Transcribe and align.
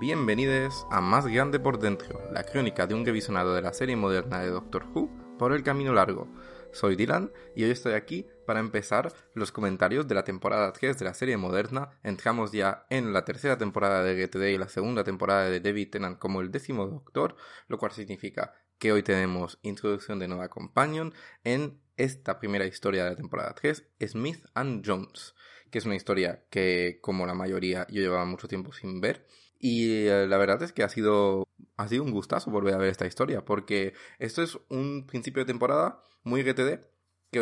Bienvenidos 0.00 0.86
a 0.92 1.00
Más 1.00 1.26
Grande 1.26 1.58
por 1.58 1.80
Dentro, 1.80 2.20
la 2.32 2.44
crónica 2.44 2.86
de 2.86 2.94
un 2.94 3.04
revisionado 3.04 3.52
de 3.52 3.62
la 3.62 3.72
serie 3.72 3.96
moderna 3.96 4.38
de 4.38 4.48
Doctor 4.48 4.86
Who 4.94 5.10
por 5.40 5.52
el 5.52 5.64
camino 5.64 5.92
largo. 5.92 6.28
Soy 6.70 6.94
Dylan 6.94 7.32
y 7.56 7.64
hoy 7.64 7.72
estoy 7.72 7.94
aquí 7.94 8.24
para 8.46 8.60
empezar 8.60 9.12
los 9.34 9.50
comentarios 9.50 10.06
de 10.06 10.14
la 10.14 10.22
temporada 10.22 10.72
3 10.72 10.96
de 10.96 11.04
la 11.04 11.14
serie 11.14 11.36
moderna. 11.36 11.98
Entramos 12.04 12.52
ya 12.52 12.86
en 12.90 13.12
la 13.12 13.24
tercera 13.24 13.58
temporada 13.58 14.04
de 14.04 14.14
GTD 14.14 14.54
y 14.54 14.58
la 14.58 14.68
segunda 14.68 15.02
temporada 15.02 15.50
de 15.50 15.58
David 15.58 15.90
Tennant 15.90 16.20
como 16.20 16.42
el 16.42 16.52
décimo 16.52 16.86
Doctor, 16.86 17.34
lo 17.66 17.78
cual 17.78 17.90
significa 17.90 18.54
que 18.78 18.92
hoy 18.92 19.02
tenemos 19.02 19.58
introducción 19.62 20.20
de 20.20 20.28
nueva 20.28 20.48
companion 20.48 21.12
en 21.42 21.80
esta 21.96 22.38
primera 22.38 22.66
historia 22.66 23.02
de 23.02 23.10
la 23.10 23.16
temporada 23.16 23.52
3, 23.60 23.84
Smith 24.06 24.44
and 24.54 24.86
Jones, 24.86 25.34
que 25.72 25.78
es 25.78 25.86
una 25.86 25.96
historia 25.96 26.44
que, 26.50 27.00
como 27.02 27.26
la 27.26 27.34
mayoría, 27.34 27.84
yo 27.90 28.00
llevaba 28.00 28.24
mucho 28.26 28.46
tiempo 28.46 28.72
sin 28.72 29.00
ver 29.00 29.26
y 29.58 30.06
eh, 30.06 30.26
la 30.28 30.38
verdad 30.38 30.62
es 30.62 30.72
que 30.72 30.82
ha 30.82 30.88
sido, 30.88 31.48
ha 31.76 31.88
sido 31.88 32.04
un 32.04 32.12
gustazo 32.12 32.50
volver 32.50 32.74
a 32.74 32.78
ver 32.78 32.90
esta 32.90 33.06
historia, 33.06 33.44
porque 33.44 33.94
esto 34.18 34.42
es 34.42 34.58
un 34.68 35.06
principio 35.06 35.42
de 35.42 35.46
temporada 35.46 36.02
muy 36.24 36.42
GTD 36.42 36.80
que 37.30 37.40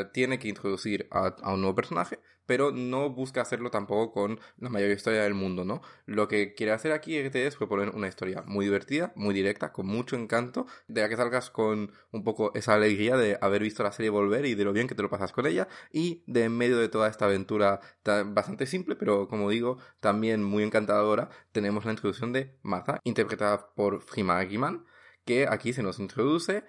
eh, 0.00 0.04
tiene 0.12 0.38
que 0.38 0.48
introducir 0.48 1.08
a, 1.10 1.52
un 1.52 1.60
nuevo 1.60 1.74
personaje, 1.74 2.20
pero 2.46 2.72
no 2.72 3.10
busca 3.10 3.42
hacerlo 3.42 3.70
tampoco 3.70 4.12
con 4.12 4.40
la 4.58 4.70
mayor 4.70 4.90
historia 4.90 5.22
del 5.22 5.34
mundo, 5.34 5.64
¿no? 5.64 5.82
Lo 6.06 6.26
que 6.26 6.54
quiere 6.54 6.72
hacer 6.72 6.92
aquí 6.92 7.16
GTD 7.16 7.46
es 7.46 7.56
proponer 7.56 7.90
una 7.90 8.08
historia 8.08 8.42
muy 8.46 8.64
divertida, 8.64 9.12
muy 9.14 9.34
directa, 9.34 9.72
con 9.72 9.86
mucho 9.86 10.16
encanto, 10.16 10.66
de 10.88 11.02
la 11.02 11.08
que 11.08 11.16
salgas 11.16 11.50
con 11.50 11.92
un 12.10 12.24
poco 12.24 12.52
esa 12.54 12.74
alegría 12.74 13.16
de 13.16 13.38
haber 13.40 13.62
visto 13.62 13.82
la 13.82 13.92
serie 13.92 14.10
volver 14.10 14.46
y 14.46 14.54
de 14.54 14.64
lo 14.64 14.72
bien 14.72 14.88
que 14.88 14.94
te 14.94 15.02
lo 15.02 15.10
pasas 15.10 15.32
con 15.32 15.46
ella, 15.46 15.68
y 15.92 16.24
de 16.26 16.44
en 16.44 16.56
medio 16.56 16.78
de 16.78 16.88
toda 16.88 17.08
esta 17.08 17.26
aventura 17.26 17.80
bastante 18.26 18.66
simple, 18.66 18.96
pero 18.96 19.28
como 19.28 19.50
digo, 19.50 19.78
también 20.00 20.42
muy 20.42 20.62
encantadora, 20.64 21.28
tenemos 21.52 21.84
la 21.84 21.92
introducción 21.92 22.32
de 22.32 22.58
Martha, 22.62 23.00
interpretada 23.04 23.72
por 23.74 24.00
Frima 24.02 24.38
Agiman, 24.38 24.86
que 25.24 25.46
aquí 25.48 25.72
se 25.72 25.82
nos 25.82 26.00
introduce 26.00 26.64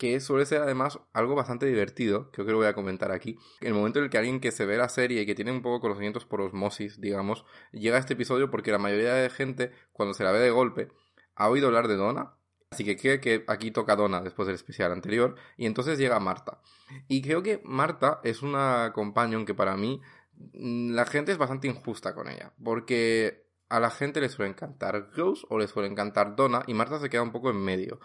que 0.00 0.18
suele 0.18 0.46
ser 0.46 0.62
además 0.62 0.98
algo 1.12 1.34
bastante 1.34 1.66
divertido, 1.66 2.30
creo 2.32 2.46
que 2.46 2.52
lo 2.52 2.56
voy 2.58 2.68
a 2.68 2.74
comentar 2.74 3.12
aquí. 3.12 3.38
El 3.60 3.74
momento 3.74 3.98
en 3.98 4.06
el 4.06 4.10
que 4.10 4.16
alguien 4.16 4.40
que 4.40 4.50
se 4.50 4.64
ve 4.64 4.78
la 4.78 4.88
serie 4.88 5.20
y 5.20 5.26
que 5.26 5.34
tiene 5.34 5.52
un 5.52 5.60
poco 5.60 5.78
conocimientos 5.78 6.24
por 6.24 6.40
osmosis, 6.40 7.02
digamos, 7.02 7.44
llega 7.70 7.98
a 7.98 8.00
este 8.00 8.14
episodio 8.14 8.50
porque 8.50 8.72
la 8.72 8.78
mayoría 8.78 9.12
de 9.12 9.28
gente, 9.28 9.72
cuando 9.92 10.14
se 10.14 10.24
la 10.24 10.32
ve 10.32 10.38
de 10.38 10.50
golpe, 10.50 10.88
ha 11.34 11.50
oído 11.50 11.66
hablar 11.66 11.86
de 11.86 11.96
Donna, 11.96 12.32
así 12.70 12.82
que 12.82 12.96
cree 12.96 13.20
que 13.20 13.44
aquí 13.46 13.72
toca 13.72 13.94
Donna 13.94 14.22
después 14.22 14.46
del 14.46 14.54
especial 14.54 14.90
anterior, 14.90 15.34
y 15.58 15.66
entonces 15.66 15.98
llega 15.98 16.18
Marta. 16.18 16.62
Y 17.06 17.20
creo 17.20 17.42
que 17.42 17.60
Marta 17.62 18.22
es 18.24 18.40
una 18.40 18.92
companion 18.94 19.44
que 19.44 19.52
para 19.52 19.76
mí 19.76 20.00
mm, 20.54 20.92
la 20.94 21.04
gente 21.04 21.30
es 21.30 21.36
bastante 21.36 21.68
injusta 21.68 22.14
con 22.14 22.26
ella, 22.30 22.54
porque 22.64 23.50
a 23.68 23.80
la 23.80 23.90
gente 23.90 24.20
le 24.20 24.28
suele 24.28 24.50
encantar 24.50 25.10
Rose 25.14 25.46
o 25.48 25.58
le 25.58 25.68
suele 25.68 25.88
encantar 25.88 26.36
Donna 26.36 26.62
y 26.66 26.74
Marta 26.74 26.98
se 26.98 27.08
queda 27.08 27.22
un 27.22 27.32
poco 27.32 27.50
en 27.50 27.62
medio 27.62 28.00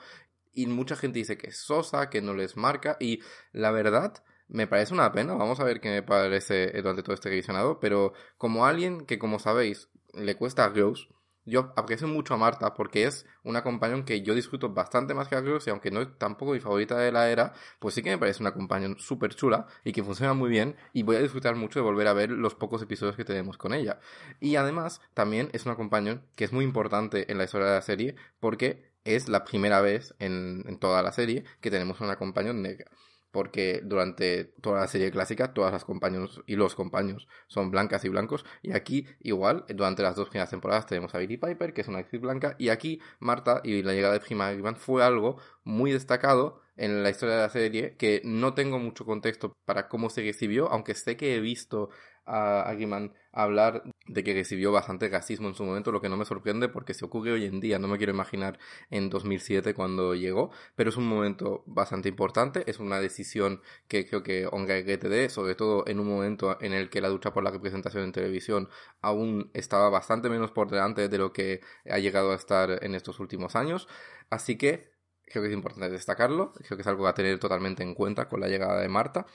y 0.56 0.68
mucha 0.68 0.96
gente 0.96 1.20
dice 1.20 1.38
que 1.38 1.48
es 1.48 1.58
sosa, 1.58 2.10
que 2.10 2.22
no 2.22 2.34
les 2.34 2.58
marca 2.58 2.98
y 3.00 3.20
la 3.52 3.72
verdad 3.72 4.24
me 4.48 4.68
parece 4.68 4.94
una 4.94 5.12
pena, 5.12 5.34
vamos 5.34 5.60
a 5.60 5.64
ver 5.64 5.80
qué 5.82 5.90
me 5.90 6.04
parece 6.04 6.72
durante 6.82 7.04
todo 7.04 7.14
este 7.14 7.30
revisionado, 7.30 7.80
pero 7.80 8.14
como 8.38 8.66
alguien 8.66 9.06
que 9.06 9.20
como 9.20 9.40
sabéis 9.40 9.90
le 10.14 10.36
cuesta 10.36 10.66
a 10.66 10.70
Rose, 10.70 11.08
yo 11.48 11.74
aprecio 11.76 12.08
mucho 12.08 12.34
a 12.34 12.38
Marta 12.38 12.74
porque 12.74 13.04
es 13.04 13.26
una 13.44 13.64
companion 13.64 14.04
que 14.04 14.22
yo 14.24 14.34
disfruto 14.34 14.70
bastante 14.70 15.14
más 15.14 15.28
que 15.28 15.36
a 15.36 15.42
Rose 15.42 15.70
y 15.70 15.72
aunque 15.72 15.92
no 15.92 16.02
es 16.02 16.18
tampoco 16.18 16.54
mi 16.54 16.60
favorita 16.60 16.98
de 16.98 17.12
la 17.12 17.30
era, 17.30 17.54
pues 17.80 17.94
sí 17.94 18.02
que 18.02 18.10
me 18.10 18.18
parece 18.18 18.42
una 18.42 18.54
companion 18.54 18.98
súper 18.98 19.36
chula 19.36 19.68
y 19.84 19.92
que 19.92 20.04
funciona 20.04 20.34
muy 20.34 20.50
bien 20.50 20.76
y 20.92 21.04
voy 21.04 21.18
a 21.18 21.22
disfrutar 21.22 21.56
mucho 21.56 21.80
de 21.80 21.84
volver 21.84 22.08
a 22.08 22.14
ver 22.14 22.32
los 22.32 22.56
pocos 22.56 22.82
episodios 22.82 23.16
que 23.16 23.26
tenemos 23.26 23.58
con 23.58 23.74
ella. 23.74 24.00
Y 24.40 24.56
además 24.56 25.02
también 25.14 25.50
es 25.54 25.66
una 25.66 25.76
companion 25.76 26.26
que 26.36 26.46
es 26.46 26.52
muy 26.52 26.66
importante 26.66 27.32
en 27.32 27.38
la 27.38 27.44
historia 27.44 27.68
de 27.68 27.76
la 27.76 27.82
serie 27.84 28.16
porque 28.40 28.95
es 29.06 29.30
la 29.30 29.46
primera 29.46 29.82
vez 29.82 30.16
en, 30.20 30.78
toda 30.80 31.02
la 31.02 31.14
serie 31.14 31.46
que 31.62 31.72
tenemos 31.72 32.02
una 32.02 32.18
compañón 32.18 32.62
negra. 32.62 32.92
Porque 33.32 33.82
durante 33.84 34.46
toda 34.46 34.82
la 34.82 34.88
serie 34.88 35.12
clásica, 35.12 35.54
todas 35.54 35.74
las 35.74 35.84
compañeros 35.84 36.42
y 36.48 36.56
los 36.56 36.74
compañeros 36.74 37.28
son 37.48 37.70
blancas 37.70 38.06
y 38.06 38.10
blancos. 38.10 38.46
Y 38.62 38.72
aquí, 38.74 39.08
igual, 39.20 39.66
durante 39.68 40.04
las 40.04 40.16
dos 40.16 40.30
primeras 40.30 40.50
temporadas 40.50 40.86
tenemos 40.86 41.14
a 41.14 41.18
Billy 41.18 41.38
Piper, 41.38 41.74
que 41.74 41.82
es 41.82 41.88
una 41.90 42.00
actriz 42.00 42.22
blanca. 42.22 42.56
Y 42.60 42.70
aquí, 42.70 43.02
Marta 43.20 43.62
y 43.64 43.84
la 43.84 43.94
llegada 43.94 44.14
de 44.14 44.22
Prima 44.22 44.54
Iván 44.54 44.78
fue 44.78 45.04
algo 45.04 45.38
muy 45.66 45.92
destacado 45.92 46.62
en 46.78 47.04
la 47.04 47.10
historia 47.10 47.36
de 47.36 47.42
la 47.42 47.50
serie 47.50 47.96
que 47.98 48.22
no 48.24 48.54
tengo 48.54 48.80
mucho 48.80 49.06
contexto 49.06 49.54
para 49.66 49.90
cómo 49.90 50.10
se 50.10 50.22
recibió, 50.22 50.70
aunque 50.72 50.96
sé 50.96 51.18
que 51.18 51.36
he 51.36 51.40
visto 51.42 51.90
a 52.26 52.62
Agriman 52.62 53.14
hablar 53.32 53.84
de 54.08 54.24
que 54.24 54.34
recibió 54.34 54.72
bastante 54.72 55.10
racismo 55.10 55.48
en 55.48 55.56
su 55.56 55.64
momento, 55.64 55.92
lo 55.92 56.02
que 56.02 56.10
no 56.10 56.18
me 56.18 56.26
sorprende 56.26 56.70
porque 56.70 56.94
se 56.94 57.06
ocurre 57.06 57.32
hoy 57.32 57.46
en 57.46 57.60
día, 57.60 57.80
no 57.80 57.88
me 57.88 57.98
quiero 57.98 58.14
imaginar 58.14 58.60
en 58.90 59.10
2007 59.10 59.74
cuando 59.74 60.14
llegó, 60.16 60.52
pero 60.76 60.90
es 60.90 60.98
un 60.98 61.08
momento 61.08 61.64
bastante 61.66 62.10
importante, 62.10 62.64
es 62.68 62.80
una 62.80 63.00
decisión 63.00 63.62
que 63.88 64.06
creo 64.08 64.24
que 64.24 64.48
honra 64.52 64.80
GTD, 64.82 65.30
sobre 65.30 65.56
todo 65.56 65.86
en 65.88 66.00
un 66.00 66.08
momento 66.08 66.58
en 66.62 66.74
el 66.74 66.90
que 66.90 67.02
la 67.02 67.10
lucha 67.10 67.34
por 67.34 67.44
la 67.44 67.52
representación 67.52 68.04
en 68.04 68.12
televisión 68.12 68.70
aún 69.02 69.50
estaba 69.54 69.90
bastante 69.90 70.30
menos 70.30 70.52
por 70.52 70.70
delante 70.70 71.10
de 71.10 71.18
lo 71.18 71.34
que 71.34 71.62
ha 71.90 72.00
llegado 72.00 72.32
a 72.32 72.36
estar 72.36 72.84
en 72.84 72.96
estos 72.96 73.20
últimos 73.20 73.56
años, 73.56 73.88
así 74.30 74.58
que 74.58 74.95
creo 75.26 75.44
que 75.44 75.50
es 75.50 75.54
importante 75.54 75.90
destacarlo, 75.90 76.54
creo 76.54 76.78
que 76.78 76.82
es 76.82 76.88
algo 76.88 77.08
a 77.08 77.14
tener 77.14 77.40
totalmente 77.40 77.84
en 77.84 77.94
cuenta 77.94 78.28
con 78.28 78.40
la 78.40 78.48
llegada 78.48 78.80
de 78.82 78.90
Marta. 78.90 79.26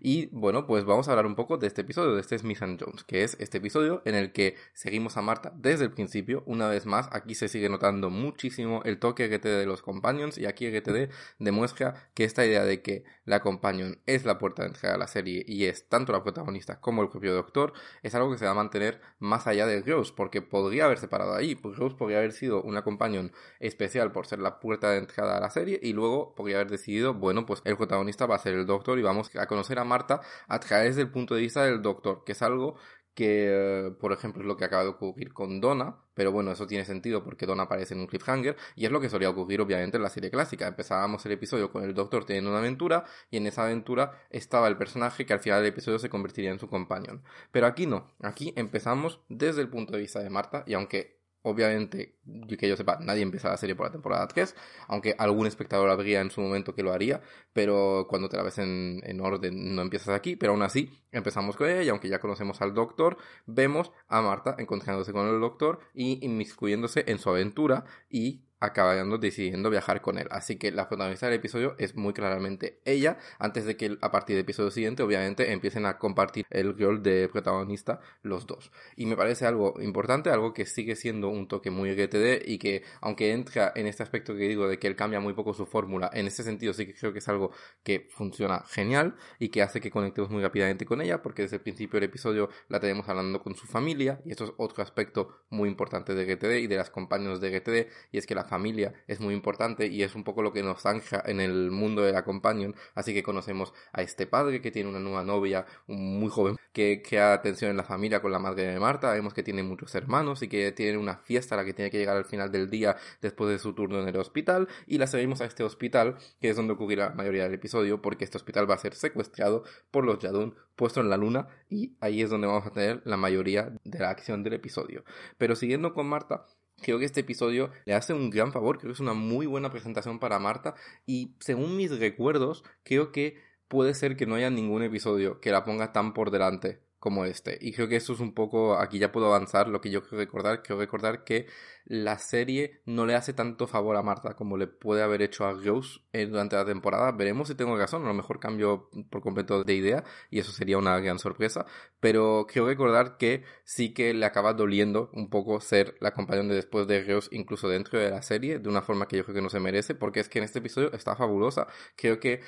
Y 0.00 0.26
bueno, 0.26 0.66
pues 0.66 0.84
vamos 0.84 1.08
a 1.08 1.12
hablar 1.12 1.26
un 1.26 1.34
poco 1.34 1.56
de 1.56 1.66
este 1.66 1.80
episodio, 1.80 2.14
de 2.14 2.20
este 2.20 2.38
Smith 2.38 2.62
and 2.62 2.80
Jones, 2.80 3.04
que 3.04 3.24
es 3.24 3.36
este 3.40 3.58
episodio 3.58 4.02
en 4.04 4.14
el 4.14 4.32
que 4.32 4.56
seguimos 4.72 5.16
a 5.16 5.22
Marta 5.22 5.52
desde 5.56 5.84
el 5.84 5.92
principio. 5.92 6.42
Una 6.46 6.68
vez 6.68 6.86
más, 6.86 7.08
aquí 7.12 7.34
se 7.34 7.48
sigue 7.48 7.68
notando 7.68 8.10
muchísimo 8.10 8.82
el 8.84 8.98
toque 8.98 9.28
GTD 9.28 9.58
de 9.58 9.66
los 9.66 9.82
Companions 9.82 10.38
y 10.38 10.46
aquí 10.46 10.70
GTD 10.70 11.10
demuestra 11.38 12.08
que 12.14 12.24
esta 12.24 12.46
idea 12.46 12.64
de 12.64 12.82
que 12.82 13.04
la 13.24 13.40
Companion 13.40 14.00
es 14.06 14.24
la 14.24 14.38
puerta 14.38 14.62
de 14.62 14.68
entrada 14.68 14.94
a 14.94 14.98
la 14.98 15.08
serie 15.08 15.44
y 15.46 15.64
es 15.64 15.88
tanto 15.88 16.12
la 16.12 16.22
protagonista 16.22 16.80
como 16.80 17.02
el 17.02 17.08
propio 17.08 17.34
Doctor, 17.34 17.72
es 18.02 18.14
algo 18.14 18.30
que 18.30 18.38
se 18.38 18.44
va 18.44 18.52
a 18.52 18.54
mantener 18.54 19.00
más 19.18 19.46
allá 19.46 19.66
de 19.66 19.82
Rose, 19.82 20.12
porque 20.16 20.42
podría 20.42 20.84
haber 20.84 20.98
separado 20.98 21.34
ahí. 21.34 21.58
Rose 21.62 21.96
podría 21.96 22.18
haber 22.18 22.32
sido 22.32 22.62
una 22.62 22.82
Companion 22.82 23.32
especial 23.58 24.12
por 24.12 24.26
ser 24.26 24.38
la 24.38 24.60
puerta 24.60 24.90
de 24.90 24.98
entrada 24.98 25.37
la 25.40 25.50
serie 25.50 25.78
y 25.82 25.92
luego 25.92 26.34
podría 26.34 26.56
haber 26.56 26.70
decidido, 26.70 27.14
bueno, 27.14 27.46
pues 27.46 27.62
el 27.64 27.76
protagonista 27.76 28.26
va 28.26 28.36
a 28.36 28.38
ser 28.38 28.54
el 28.54 28.66
Doctor 28.66 28.98
y 28.98 29.02
vamos 29.02 29.30
a 29.36 29.46
conocer 29.46 29.78
a 29.78 29.84
Marta 29.84 30.20
a 30.46 30.60
través 30.60 30.96
del 30.96 31.10
punto 31.10 31.34
de 31.34 31.42
vista 31.42 31.64
del 31.64 31.82
doctor, 31.82 32.24
que 32.24 32.32
es 32.32 32.42
algo 32.42 32.76
que, 33.18 33.92
por 33.98 34.12
ejemplo, 34.12 34.42
es 34.42 34.46
lo 34.46 34.56
que 34.56 34.64
acaba 34.64 34.84
de 34.84 34.90
ocurrir 34.90 35.32
con 35.32 35.60
Donna, 35.60 35.96
pero 36.14 36.30
bueno, 36.30 36.52
eso 36.52 36.68
tiene 36.68 36.84
sentido 36.84 37.24
porque 37.24 37.46
Donna 37.46 37.64
aparece 37.64 37.94
en 37.94 37.98
un 38.00 38.06
cliffhanger 38.06 38.56
y 38.76 38.86
es 38.86 38.92
lo 38.92 39.00
que 39.00 39.08
solía 39.08 39.28
ocurrir 39.28 39.60
obviamente 39.60 39.96
en 39.96 40.04
la 40.04 40.08
serie 40.08 40.30
clásica. 40.30 40.68
Empezábamos 40.68 41.26
el 41.26 41.32
episodio 41.32 41.72
con 41.72 41.82
el 41.82 41.94
doctor 41.94 42.24
teniendo 42.24 42.50
una 42.50 42.60
aventura 42.60 43.02
y 43.28 43.38
en 43.38 43.48
esa 43.48 43.64
aventura 43.64 44.22
estaba 44.30 44.68
el 44.68 44.76
personaje 44.76 45.26
que 45.26 45.32
al 45.32 45.40
final 45.40 45.62
del 45.62 45.72
episodio 45.72 45.98
se 45.98 46.08
convertiría 46.08 46.52
en 46.52 46.60
su 46.60 46.68
companion. 46.68 47.24
Pero 47.50 47.66
aquí 47.66 47.86
no, 47.86 48.06
aquí 48.22 48.52
empezamos 48.54 49.20
desde 49.28 49.62
el 49.62 49.68
punto 49.68 49.94
de 49.94 49.98
vista 49.98 50.20
de 50.20 50.30
Marta 50.30 50.62
y 50.64 50.74
aunque 50.74 51.17
Obviamente, 51.48 52.16
que 52.58 52.68
yo 52.68 52.76
sepa, 52.76 52.98
nadie 53.00 53.22
empieza 53.22 53.48
la 53.48 53.56
serie 53.56 53.74
por 53.74 53.86
la 53.86 53.92
temporada 53.92 54.28
3, 54.28 54.54
aunque 54.88 55.14
algún 55.18 55.46
espectador 55.46 55.88
habría 55.90 56.20
en 56.20 56.30
su 56.30 56.40
momento 56.40 56.74
que 56.74 56.82
lo 56.82 56.92
haría, 56.92 57.22
pero 57.52 58.06
cuando 58.08 58.28
te 58.28 58.36
la 58.36 58.42
ves 58.42 58.58
en, 58.58 59.00
en, 59.04 59.20
orden 59.20 59.74
no 59.74 59.82
empiezas 59.82 60.10
aquí, 60.10 60.36
pero 60.36 60.52
aún 60.52 60.62
así 60.62 60.90
empezamos 61.10 61.56
con 61.56 61.68
ella 61.68 61.82
y 61.82 61.88
aunque 61.88 62.08
ya 62.08 62.20
conocemos 62.20 62.60
al 62.60 62.74
doctor, 62.74 63.16
vemos 63.46 63.92
a 64.08 64.20
Marta 64.20 64.56
encontrándose 64.58 65.12
con 65.12 65.26
el 65.26 65.40
doctor 65.40 65.80
y 65.94 66.24
inmiscuyéndose 66.24 67.04
en 67.06 67.18
su 67.18 67.30
aventura 67.30 67.84
y 68.10 68.47
acabando 68.60 69.18
decidiendo 69.18 69.70
viajar 69.70 70.00
con 70.00 70.18
él. 70.18 70.28
Así 70.30 70.56
que 70.56 70.70
la 70.72 70.88
protagonista 70.88 71.26
del 71.26 71.36
episodio 71.36 71.74
es 71.78 71.94
muy 71.94 72.12
claramente 72.12 72.80
ella, 72.84 73.18
antes 73.38 73.64
de 73.64 73.76
que 73.76 73.96
a 74.00 74.10
partir 74.10 74.36
del 74.36 74.44
episodio 74.44 74.70
siguiente, 74.70 75.02
obviamente, 75.02 75.52
empiecen 75.52 75.86
a 75.86 75.98
compartir 75.98 76.46
el 76.50 76.78
rol 76.78 77.02
de 77.02 77.28
protagonista 77.28 78.00
los 78.22 78.46
dos. 78.46 78.70
Y 78.96 79.06
me 79.06 79.16
parece 79.16 79.46
algo 79.46 79.74
importante, 79.80 80.30
algo 80.30 80.52
que 80.52 80.66
sigue 80.66 80.96
siendo 80.96 81.28
un 81.28 81.48
toque 81.48 81.70
muy 81.70 81.94
GTD 81.94 82.46
y 82.46 82.58
que, 82.58 82.82
aunque 83.00 83.32
entra 83.32 83.72
en 83.74 83.86
este 83.86 84.02
aspecto 84.02 84.34
que 84.34 84.48
digo 84.48 84.68
de 84.68 84.78
que 84.78 84.86
él 84.86 84.96
cambia 84.96 85.20
muy 85.20 85.34
poco 85.34 85.54
su 85.54 85.66
fórmula, 85.66 86.10
en 86.12 86.26
ese 86.26 86.42
sentido 86.42 86.72
sí 86.72 86.86
que 86.86 86.94
creo 86.94 87.12
que 87.12 87.18
es 87.20 87.28
algo 87.28 87.52
que 87.82 88.08
funciona 88.10 88.64
genial 88.68 89.16
y 89.38 89.48
que 89.50 89.62
hace 89.62 89.80
que 89.80 89.90
conectemos 89.90 90.30
muy 90.30 90.42
rápidamente 90.42 90.84
con 90.84 91.00
ella, 91.00 91.22
porque 91.22 91.42
desde 91.42 91.56
el 91.56 91.62
principio 91.62 92.00
del 92.00 92.08
episodio 92.08 92.48
la 92.68 92.80
tenemos 92.80 93.08
hablando 93.08 93.42
con 93.42 93.54
su 93.54 93.66
familia, 93.66 94.20
y 94.24 94.30
esto 94.30 94.44
es 94.44 94.52
otro 94.56 94.82
aspecto 94.82 95.44
muy 95.50 95.68
importante 95.68 96.14
de 96.14 96.24
GTD 96.24 96.58
y 96.58 96.66
de 96.66 96.76
las 96.76 96.90
compañeros 96.90 97.40
de 97.40 97.50
GTD, 97.50 97.88
y 98.12 98.18
es 98.18 98.26
que 98.26 98.34
la 98.34 98.47
familia 98.48 98.92
es 99.06 99.20
muy 99.20 99.34
importante 99.34 99.86
y 99.86 100.02
es 100.02 100.14
un 100.14 100.24
poco 100.24 100.42
lo 100.42 100.52
que 100.52 100.62
nos 100.62 100.84
ancla 100.86 101.22
en 101.26 101.40
el 101.40 101.70
mundo 101.70 102.02
de 102.02 102.12
la 102.12 102.24
companion, 102.24 102.74
así 102.94 103.14
que 103.14 103.22
conocemos 103.22 103.72
a 103.92 104.02
este 104.02 104.26
padre 104.26 104.60
que 104.60 104.70
tiene 104.70 104.88
una 104.88 105.00
nueva 105.00 105.22
novia 105.22 105.66
muy 105.86 106.30
joven 106.30 106.56
que 106.72 107.02
crea 107.02 107.32
atención 107.32 107.70
en 107.70 107.76
la 107.76 107.84
familia 107.84 108.20
con 108.20 108.32
la 108.32 108.38
madre 108.38 108.64
de 108.64 108.78
Marta, 108.78 109.12
vemos 109.12 109.34
que 109.34 109.42
tiene 109.42 109.62
muchos 109.62 109.94
hermanos 109.94 110.42
y 110.42 110.48
que 110.48 110.70
tiene 110.72 110.98
una 110.98 111.16
fiesta 111.16 111.54
a 111.54 111.58
la 111.58 111.64
que 111.64 111.74
tiene 111.74 111.90
que 111.90 111.98
llegar 111.98 112.16
al 112.16 112.24
final 112.24 112.52
del 112.52 112.70
día 112.70 112.96
después 113.20 113.50
de 113.50 113.58
su 113.58 113.72
turno 113.72 114.00
en 114.00 114.08
el 114.08 114.16
hospital. 114.16 114.68
Y 114.86 114.98
la 114.98 115.06
seguimos 115.06 115.40
a 115.40 115.44
este 115.44 115.64
hospital 115.64 116.16
que 116.40 116.50
es 116.50 116.56
donde 116.56 116.74
ocurrirá 116.74 117.08
la 117.10 117.14
mayoría 117.14 117.44
del 117.44 117.54
episodio 117.54 118.00
porque 118.02 118.24
este 118.24 118.36
hospital 118.36 118.70
va 118.70 118.74
a 118.74 118.78
ser 118.78 118.94
secuestrado 118.94 119.64
por 119.90 120.04
los 120.04 120.18
Yadun 120.18 120.54
puesto 120.76 121.00
en 121.00 121.10
la 121.10 121.16
luna 121.16 121.48
y 121.68 121.96
ahí 122.00 122.22
es 122.22 122.30
donde 122.30 122.46
vamos 122.46 122.66
a 122.66 122.70
tener 122.70 123.02
la 123.04 123.16
mayoría 123.16 123.72
de 123.84 123.98
la 123.98 124.10
acción 124.10 124.42
del 124.44 124.54
episodio. 124.54 125.04
Pero 125.36 125.56
siguiendo 125.56 125.92
con 125.92 126.08
Marta, 126.08 126.46
Creo 126.80 126.98
que 126.98 127.04
este 127.04 127.20
episodio 127.20 127.70
le 127.84 127.94
hace 127.94 128.12
un 128.12 128.30
gran 128.30 128.52
favor, 128.52 128.78
creo 128.78 128.90
que 128.90 128.94
es 128.94 129.00
una 129.00 129.14
muy 129.14 129.46
buena 129.46 129.70
presentación 129.70 130.18
para 130.18 130.38
Marta 130.38 130.74
y 131.06 131.34
según 131.40 131.76
mis 131.76 131.98
recuerdos 131.98 132.64
creo 132.84 133.12
que 133.12 133.36
puede 133.68 133.94
ser 133.94 134.16
que 134.16 134.26
no 134.26 134.34
haya 134.34 134.50
ningún 134.50 134.82
episodio 134.82 135.40
que 135.40 135.50
la 135.50 135.64
ponga 135.64 135.92
tan 135.92 136.14
por 136.14 136.30
delante 136.30 136.80
como 136.98 137.24
este. 137.24 137.58
Y 137.60 137.72
creo 137.72 137.88
que 137.88 137.96
eso 137.96 138.12
es 138.12 138.20
un 138.20 138.34
poco, 138.34 138.76
aquí 138.78 138.98
ya 138.98 139.12
puedo 139.12 139.26
avanzar 139.26 139.68
lo 139.68 139.80
que 139.80 139.90
yo 139.90 140.02
quiero 140.02 140.18
recordar. 140.18 140.62
Quiero 140.62 140.80
recordar 140.80 141.24
que 141.24 141.46
la 141.84 142.18
serie 142.18 142.82
no 142.84 143.06
le 143.06 143.14
hace 143.14 143.32
tanto 143.32 143.66
favor 143.66 143.96
a 143.96 144.02
Marta 144.02 144.34
como 144.34 144.56
le 144.56 144.66
puede 144.66 145.02
haber 145.02 145.22
hecho 145.22 145.46
a 145.46 145.52
Rose 145.52 146.00
eh, 146.12 146.26
durante 146.26 146.56
la 146.56 146.64
temporada. 146.64 147.12
Veremos 147.12 147.48
si 147.48 147.54
tengo 147.54 147.76
razón, 147.78 148.04
a 148.04 148.08
lo 148.08 148.14
mejor 148.14 148.40
cambio 148.40 148.90
por 149.10 149.22
completo 149.22 149.64
de 149.64 149.74
idea 149.74 150.04
y 150.30 150.40
eso 150.40 150.52
sería 150.52 150.76
una 150.76 150.98
gran 150.98 151.18
sorpresa. 151.18 151.66
Pero 152.00 152.46
quiero 152.50 152.66
recordar 152.68 153.16
que 153.16 153.44
sí 153.64 153.94
que 153.94 154.12
le 154.12 154.26
acaba 154.26 154.52
doliendo 154.52 155.10
un 155.14 155.30
poco 155.30 155.60
ser 155.60 155.96
la 156.00 156.12
compañera 156.12 156.48
de 156.48 156.54
después 156.56 156.86
de 156.86 157.02
Rose 157.04 157.28
incluso 157.32 157.68
dentro 157.68 157.98
de 157.98 158.10
la 158.10 158.22
serie 158.22 158.58
de 158.58 158.68
una 158.68 158.82
forma 158.82 159.06
que 159.06 159.16
yo 159.16 159.24
creo 159.24 159.36
que 159.36 159.42
no 159.42 159.50
se 159.50 159.60
merece 159.60 159.94
porque 159.94 160.20
es 160.20 160.28
que 160.28 160.38
en 160.38 160.44
este 160.44 160.58
episodio 160.58 160.92
está 160.92 161.14
fabulosa. 161.16 161.68
Creo 161.96 162.18
que 162.20 162.40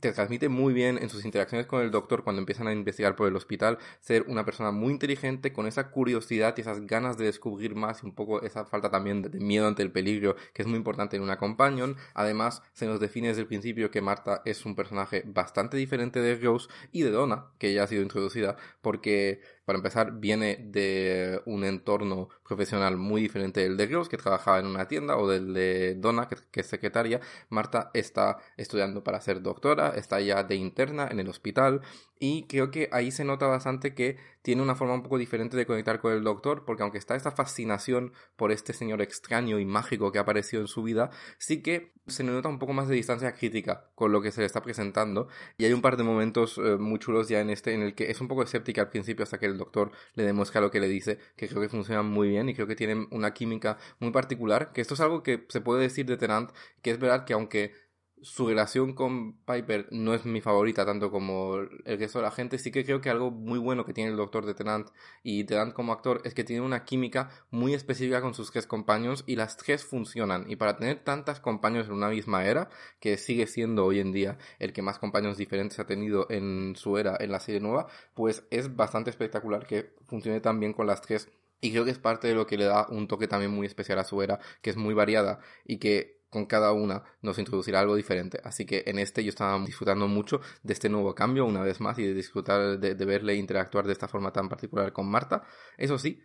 te 0.00 0.12
transmite 0.12 0.48
muy 0.48 0.74
bien 0.74 0.98
en 0.98 1.08
sus 1.08 1.24
interacciones 1.24 1.66
con 1.66 1.80
el 1.80 1.90
doctor 1.90 2.24
cuando 2.24 2.40
empiezan 2.40 2.66
a 2.66 2.72
investigar 2.72 3.16
por 3.16 3.28
el 3.28 3.36
hospital, 3.36 3.78
ser 4.00 4.24
una 4.28 4.44
persona 4.44 4.70
muy 4.70 4.92
inteligente, 4.92 5.52
con 5.52 5.66
esa 5.66 5.90
curiosidad 5.90 6.54
y 6.56 6.60
esas 6.60 6.86
ganas 6.86 7.16
de 7.16 7.26
descubrir 7.26 7.74
más 7.74 8.02
y 8.02 8.06
un 8.06 8.14
poco 8.14 8.42
esa 8.42 8.64
falta 8.64 8.90
también 8.90 9.22
de 9.22 9.40
miedo 9.40 9.66
ante 9.66 9.82
el 9.82 9.92
peligro, 9.92 10.36
que 10.52 10.62
es 10.62 10.68
muy 10.68 10.76
importante 10.76 11.16
en 11.16 11.22
una 11.22 11.38
companion. 11.38 11.96
Además, 12.14 12.62
se 12.72 12.86
nos 12.86 13.00
define 13.00 13.28
desde 13.28 13.42
el 13.42 13.46
principio 13.46 13.90
que 13.90 14.02
Marta 14.02 14.42
es 14.44 14.66
un 14.66 14.74
personaje 14.74 15.22
bastante 15.26 15.76
diferente 15.76 16.20
de 16.20 16.36
Rose 16.36 16.68
y 16.92 17.02
de 17.02 17.10
Donna, 17.10 17.46
que 17.58 17.72
ya 17.72 17.84
ha 17.84 17.86
sido 17.86 18.02
introducida, 18.02 18.56
porque 18.82 19.40
para 19.64 19.78
empezar, 19.78 20.12
viene 20.20 20.56
de 20.60 21.40
un 21.46 21.64
entorno 21.64 22.28
profesional 22.46 22.96
muy 22.96 23.22
diferente 23.22 23.60
del 23.60 23.76
de 23.76 23.86
Rose, 23.86 24.10
que 24.10 24.16
trabajaba 24.16 24.58
en 24.58 24.66
una 24.66 24.86
tienda, 24.88 25.16
o 25.16 25.28
del 25.28 25.54
de 25.54 25.94
Donna, 25.94 26.28
que, 26.28 26.60
es 26.60 26.66
secretaria. 26.66 27.20
Marta 27.48 27.90
está 27.94 28.38
estudiando 28.56 29.02
para 29.02 29.20
ser 29.20 29.42
doctora, 29.42 29.90
está 29.96 30.20
ya 30.20 30.42
de 30.42 30.56
interna 30.56 31.08
en 31.10 31.20
el 31.20 31.28
hospital, 31.28 31.80
y 32.18 32.46
creo 32.46 32.70
que 32.70 32.88
ahí 32.92 33.10
se 33.10 33.24
nota 33.24 33.46
bastante 33.46 33.94
que 33.94 34.18
tiene 34.42 34.62
una 34.62 34.74
forma 34.74 34.94
un 34.94 35.02
poco 35.02 35.18
diferente 35.18 35.56
de 35.56 35.66
conectar 35.66 36.00
con 36.00 36.12
el 36.12 36.22
doctor, 36.22 36.64
porque 36.64 36.82
aunque 36.82 36.98
está 36.98 37.16
esta 37.16 37.30
fascinación 37.30 38.12
por 38.36 38.52
este 38.52 38.72
señor 38.72 39.02
extraño 39.02 39.58
y 39.58 39.64
mágico 39.64 40.12
que 40.12 40.18
ha 40.18 40.22
aparecido 40.22 40.62
en 40.62 40.68
su 40.68 40.82
vida, 40.82 41.10
sí 41.38 41.62
que 41.62 41.92
se 42.06 42.22
nota 42.22 42.48
un 42.48 42.58
poco 42.58 42.72
más 42.72 42.88
de 42.88 42.94
distancia 42.94 43.34
crítica 43.34 43.88
con 43.94 44.12
lo 44.12 44.20
que 44.20 44.30
se 44.30 44.40
le 44.40 44.46
está 44.46 44.62
presentando. 44.62 45.28
Y 45.56 45.64
hay 45.64 45.72
un 45.72 45.82
par 45.82 45.96
de 45.96 46.04
momentos 46.04 46.58
eh, 46.58 46.76
muy 46.76 46.98
chulos 46.98 47.28
ya 47.28 47.40
en 47.40 47.50
este, 47.50 47.72
en 47.72 47.82
el 47.82 47.94
que 47.94 48.10
es 48.10 48.20
un 48.20 48.28
poco 48.28 48.42
escéptica 48.42 48.82
al 48.82 48.90
principio 48.90 49.22
hasta 49.22 49.38
que 49.38 49.46
el 49.46 49.58
doctor 49.58 49.90
le 50.14 50.24
demuestra 50.24 50.60
lo 50.60 50.70
que 50.70 50.80
le 50.80 50.88
dice, 50.88 51.18
que 51.36 51.48
creo 51.48 51.62
que 51.62 51.68
funciona 51.68 52.02
muy 52.02 52.28
bien 52.28 52.48
y 52.48 52.54
creo 52.54 52.66
que 52.66 52.76
tienen 52.76 53.08
una 53.10 53.32
química 53.32 53.78
muy 54.00 54.10
particular, 54.10 54.72
que 54.72 54.80
esto 54.80 54.94
es 54.94 55.00
algo 55.00 55.22
que 55.22 55.46
se 55.48 55.60
puede 55.60 55.82
decir 55.82 56.06
de 56.06 56.16
Tenant, 56.16 56.50
que 56.82 56.90
es 56.90 56.98
verdad 56.98 57.24
que 57.24 57.32
aunque 57.32 57.72
su 58.22 58.48
relación 58.48 58.94
con 58.94 59.34
Piper 59.44 59.88
no 59.90 60.14
es 60.14 60.24
mi 60.24 60.40
favorita 60.40 60.86
tanto 60.86 61.10
como 61.10 61.56
el 61.56 61.98
resto 61.98 62.18
de 62.18 62.24
la 62.24 62.30
gente. 62.30 62.58
Sí 62.58 62.70
que 62.70 62.84
creo 62.84 63.00
que 63.00 63.10
algo 63.10 63.30
muy 63.30 63.58
bueno 63.58 63.84
que 63.84 63.92
tiene 63.92 64.10
el 64.10 64.16
doctor 64.16 64.46
de 64.46 64.54
Tenant 64.54 64.88
y 65.22 65.44
Tenant 65.44 65.74
como 65.74 65.92
actor 65.92 66.22
es 66.24 66.34
que 66.34 66.44
tiene 66.44 66.62
una 66.62 66.84
química 66.84 67.30
muy 67.50 67.74
específica 67.74 68.20
con 68.20 68.34
sus 68.34 68.50
tres 68.50 68.66
compañeros 68.66 69.24
y 69.26 69.36
las 69.36 69.56
tres 69.56 69.84
funcionan. 69.84 70.50
Y 70.50 70.56
para 70.56 70.76
tener 70.76 71.00
tantas 71.00 71.40
compañeros 71.40 71.88
en 71.88 71.94
una 71.94 72.08
misma 72.08 72.44
era, 72.46 72.68
que 73.00 73.18
sigue 73.18 73.46
siendo 73.46 73.84
hoy 73.84 74.00
en 74.00 74.12
día 74.12 74.38
el 74.58 74.72
que 74.72 74.82
más 74.82 74.98
compañeros 74.98 75.36
diferentes 75.36 75.78
ha 75.78 75.86
tenido 75.86 76.26
en 76.30 76.74
su 76.76 76.96
era 76.96 77.16
en 77.20 77.30
la 77.30 77.40
serie 77.40 77.60
nueva, 77.60 77.88
pues 78.14 78.44
es 78.50 78.74
bastante 78.74 79.10
espectacular 79.10 79.66
que 79.66 79.94
funcione 80.06 80.40
tan 80.40 80.60
bien 80.60 80.72
con 80.72 80.86
las 80.86 81.02
tres. 81.02 81.30
Y 81.60 81.70
creo 81.70 81.84
que 81.84 81.90
es 81.90 81.98
parte 81.98 82.28
de 82.28 82.34
lo 82.34 82.46
que 82.46 82.58
le 82.58 82.64
da 82.64 82.86
un 82.90 83.08
toque 83.08 83.28
también 83.28 83.50
muy 83.50 83.66
especial 83.66 83.98
a 83.98 84.04
su 84.04 84.20
era, 84.22 84.38
que 84.62 84.70
es 84.70 84.76
muy 84.76 84.94
variada 84.94 85.40
y 85.64 85.78
que 85.78 86.24
con 86.34 86.46
cada 86.46 86.72
una 86.72 87.04
nos 87.22 87.38
introducirá 87.38 87.80
algo 87.80 87.94
diferente. 87.94 88.40
Así 88.42 88.66
que 88.66 88.82
en 88.86 88.98
este 88.98 89.22
yo 89.22 89.28
estaba 89.28 89.56
disfrutando 89.64 90.08
mucho 90.08 90.40
de 90.64 90.72
este 90.72 90.88
nuevo 90.88 91.14
cambio 91.14 91.46
una 91.46 91.62
vez 91.62 91.80
más 91.80 91.96
y 91.98 92.02
de 92.02 92.12
disfrutar 92.12 92.78
de, 92.80 93.04
verle 93.04 93.36
interactuar 93.36 93.86
de 93.86 93.92
esta 93.92 94.08
forma 94.08 94.32
tan 94.32 94.48
particular 94.48 94.92
con 94.92 95.06
Marta. 95.08 95.44
Eso 95.78 95.96
sí, 95.96 96.20